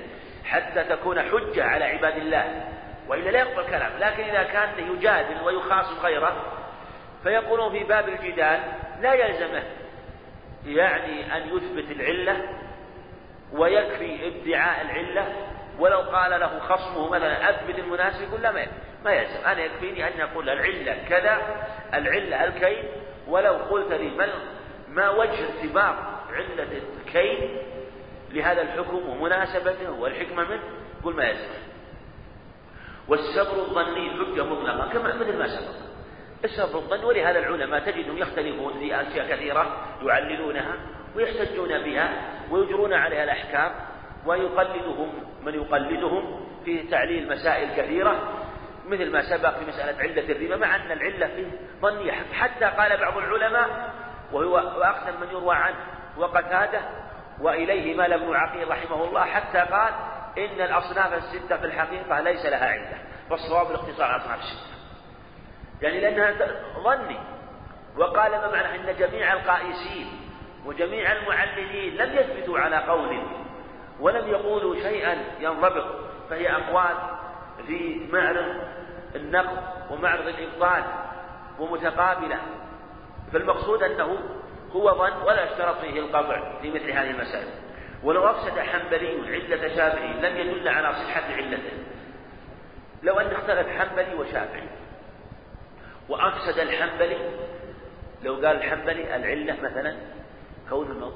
[0.45, 2.63] حتى تكون حجة على عباد الله.
[3.07, 6.53] وإلا لا يقبل كلام لكن إذا كان يجادل ويخاصم غيره
[7.23, 8.59] فيقولون في باب الجدال
[9.01, 9.63] لا يلزمه
[10.65, 12.41] يعني أن يثبت العلة
[13.53, 15.33] ويكفي ادعاء العلة.
[15.79, 18.51] ولو قال له خصمه مثلا أثبت المناسب يقول لا
[19.03, 19.45] ما يلزم.
[19.45, 21.41] أنا يكفيني أن أقول العلة كذا
[21.93, 22.83] العلة الكيل
[23.27, 24.27] ولو قلت لي ما
[24.97, 25.95] ما وجه ارتباط
[26.31, 27.57] علة الكيل
[28.31, 30.63] لهذا الحكم ومناسبته والحكمة منه؟
[31.03, 31.67] قل ما يلزم
[33.07, 35.87] والسبر الظني حجة مطلقة كما مثل ما سبق.
[36.43, 40.75] السبر الظني ولهذا العلماء تجدهم يختلفون في أشياء كثيرة يعللونها
[41.15, 42.09] ويحتجون بها
[42.51, 43.71] ويجرون عليها الأحكام
[44.25, 45.09] ويقلدهم
[45.43, 48.43] من يقلدهم في تعليل مسائل كثيرة
[48.87, 51.47] مثل ما سبق في مسألة علة الربا مع أن العلة فيه
[51.81, 52.11] ظنية.
[52.11, 53.93] حتى قال بعض العلماء
[54.31, 55.77] وأقدم من يروى عنه
[56.17, 56.81] وقتاده
[57.41, 59.93] وإليه مال ابن عقيل رحمه الله حتى قال
[60.37, 62.97] إن الأصناف الستة في الحقيقة ليس لها علة
[63.29, 64.77] والصواب الاختصار على الأصناف الستة
[65.81, 66.33] يعني لأنها
[66.83, 67.19] ظني.
[67.97, 70.07] وقال ما معنى أن جميع القائسين
[70.65, 73.23] وجميع المعللين لم يثبتوا على قول
[73.99, 75.85] ولم يقولوا شيئا ينضبط
[76.29, 76.95] فهي أقوال
[77.67, 78.55] في معرض
[79.15, 80.83] النقد ومعرض الإبطال
[81.59, 82.39] ومتقابلة.
[83.33, 84.19] فالمقصود أنه
[84.71, 87.47] هو ظن ولا يشترط فيه القطع في مثل هذه المسائل.
[88.03, 91.71] ولو أفسد حنبلي علة شافعي لم يدل على صحة علته.
[93.03, 94.69] لو أن اختلف حنبلي وشافعي
[96.09, 97.17] وأفسد الحنبلي
[98.23, 99.95] لو قال الحنبلي العلة مثلا
[100.69, 101.11] كون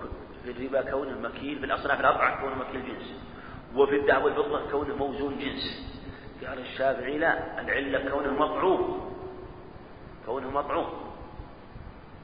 [0.46, 3.16] في الربا كونه مكيل في الأصناف الأربعة كونه مكيل جنس.
[3.76, 5.92] وفي الذهب والفضة كونه موزون جنس.
[6.48, 9.16] قال الشافعي لا العلة كونه مطعوم.
[10.26, 11.11] كونه مطعوم.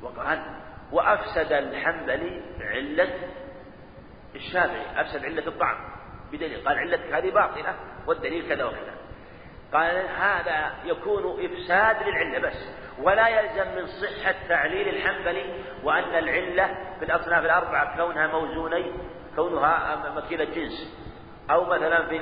[0.02, 0.39] وقال
[0.91, 3.10] وأفسد الحنبلي علة
[4.36, 5.78] الشافعي أفسد علة الطعم
[6.32, 7.76] بدليل قال علتك هذه باطلة
[8.08, 8.98] والدليل كذا وكذا.
[9.74, 12.70] قال هذا يكون إفساد للعلة بس
[13.02, 16.68] ولا يلزم من صحة تعليل الحنبلي وأن العلة
[17.00, 18.91] في الأصناف الأربعة كونها موزوني
[19.36, 20.98] كونها مكيلة جنس
[21.52, 22.22] أو مثلا في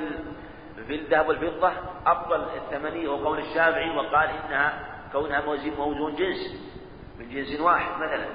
[0.88, 1.72] في الذهب والفضة
[2.06, 4.80] أفضل الثمنية وقول الشافعي وقال إنها
[5.12, 5.42] كونها
[5.78, 6.75] موزون جنس.
[7.20, 8.26] من جنس واحد مثلا.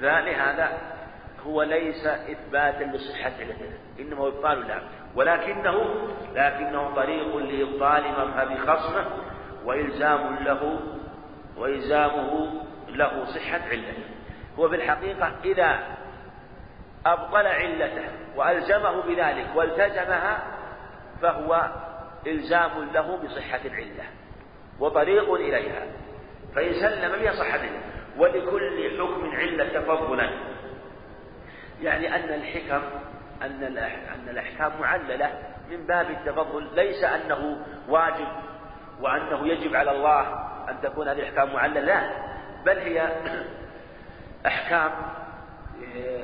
[0.00, 0.96] فلهذا
[1.46, 4.80] هو ليس إثباتا لصحة علته إنما إبطال له
[5.14, 9.06] ولكنه لكنه طريق لإبطال مذهب خصمه
[9.64, 10.80] وإلزام له
[11.56, 14.04] وإلزامه له صحة علته
[14.58, 15.96] هو في الحقيقة إذا
[17.06, 20.38] أبطل علته وألزمه بذلك والتزمها
[21.22, 21.70] فهو
[22.26, 24.04] إلزام له بصحة العلة
[24.80, 25.86] وطريق إليها.
[26.54, 30.30] فإن سلم بها صحة العلة ولكل حكم علة تفضلا.
[31.82, 32.82] يعني أن الحكم
[33.42, 33.62] أن
[34.14, 35.30] أن الأحكام معللة
[35.70, 38.28] من باب التفضل ليس أنه واجب
[39.00, 40.20] وأنه يجب على الله
[40.68, 42.10] أن تكون هذه الأحكام معللة لا.
[42.66, 43.08] بل هي
[44.46, 44.90] أحكام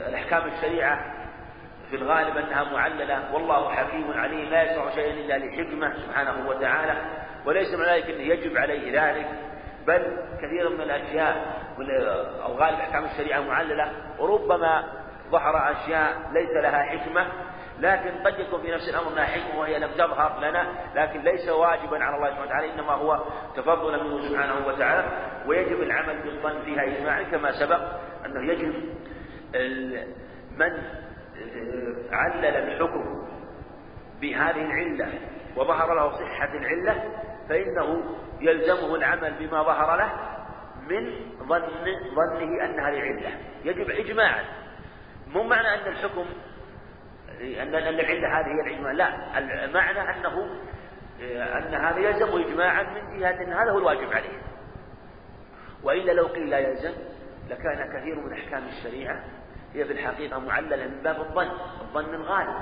[0.09, 1.15] الأحكام الشريعة
[1.91, 3.35] في الغالب أنها معللة.
[3.35, 6.95] والله حكيم عليم لا يسمع شيئا إلا لحكمة سبحانه وتعالى
[7.47, 9.27] وليس من ذلك أنه يجب عليه ذلك.
[9.87, 11.63] بل كثير من الأشياء
[12.45, 14.85] أو غالب أحكام الشريعة معللة وربما
[15.31, 17.27] ظهر أشياء ليس لها حكمة
[17.79, 22.05] لكن قد يكون في نفس الأمر لها حكمة وهي لم تظهر لنا لكن ليس واجبا
[22.05, 23.23] على الله سبحانه وتعالى إنما هو
[23.57, 25.05] تفضلا منه سبحانه وتعالى
[25.47, 27.81] ويجب العمل بالظن فيها إجماعا كما سبق
[28.27, 28.75] أنه يجب
[30.57, 30.83] من
[32.13, 33.29] علل الحكم
[34.21, 35.09] بهذه العلة
[35.57, 37.05] وظهر له صحة العلة
[37.53, 38.03] فإنه
[38.41, 40.13] يلزمه العمل بما ظهر له
[40.89, 41.13] من
[41.49, 41.69] ظن
[42.15, 44.45] ظنه أن هذه علة يجب إجماعا.
[45.27, 46.27] مو معنى أن الحكم
[47.41, 48.93] أن أن العلة هذه هي الإجماع.
[48.93, 49.39] لا.
[49.65, 50.51] المعنى أنه
[51.59, 54.43] أن هذا يلزم إجماعا من جهة أن هذا هو الواجب عليه.
[55.83, 56.93] وإلا لو قيل لا يلزم
[57.51, 59.25] لكان كثير من أحكام الشريعة
[59.75, 61.51] هي في الحقيقة معللة من باب الظن.
[61.81, 62.55] الظن الغالب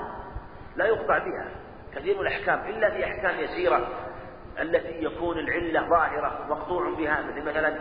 [0.75, 1.51] لا يقطع بها.
[1.95, 4.10] كثير من الأحكام إلا في أحكام يسيرة
[4.59, 7.79] التي يكون العلة ظاهرة مقطوع بها مثل مثلا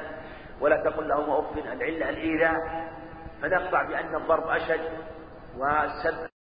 [0.60, 2.54] ولا تقل لهما أف العلة الإيذاء
[3.42, 4.90] فنقطع بأن الضرب أشد
[5.58, 6.30] والسب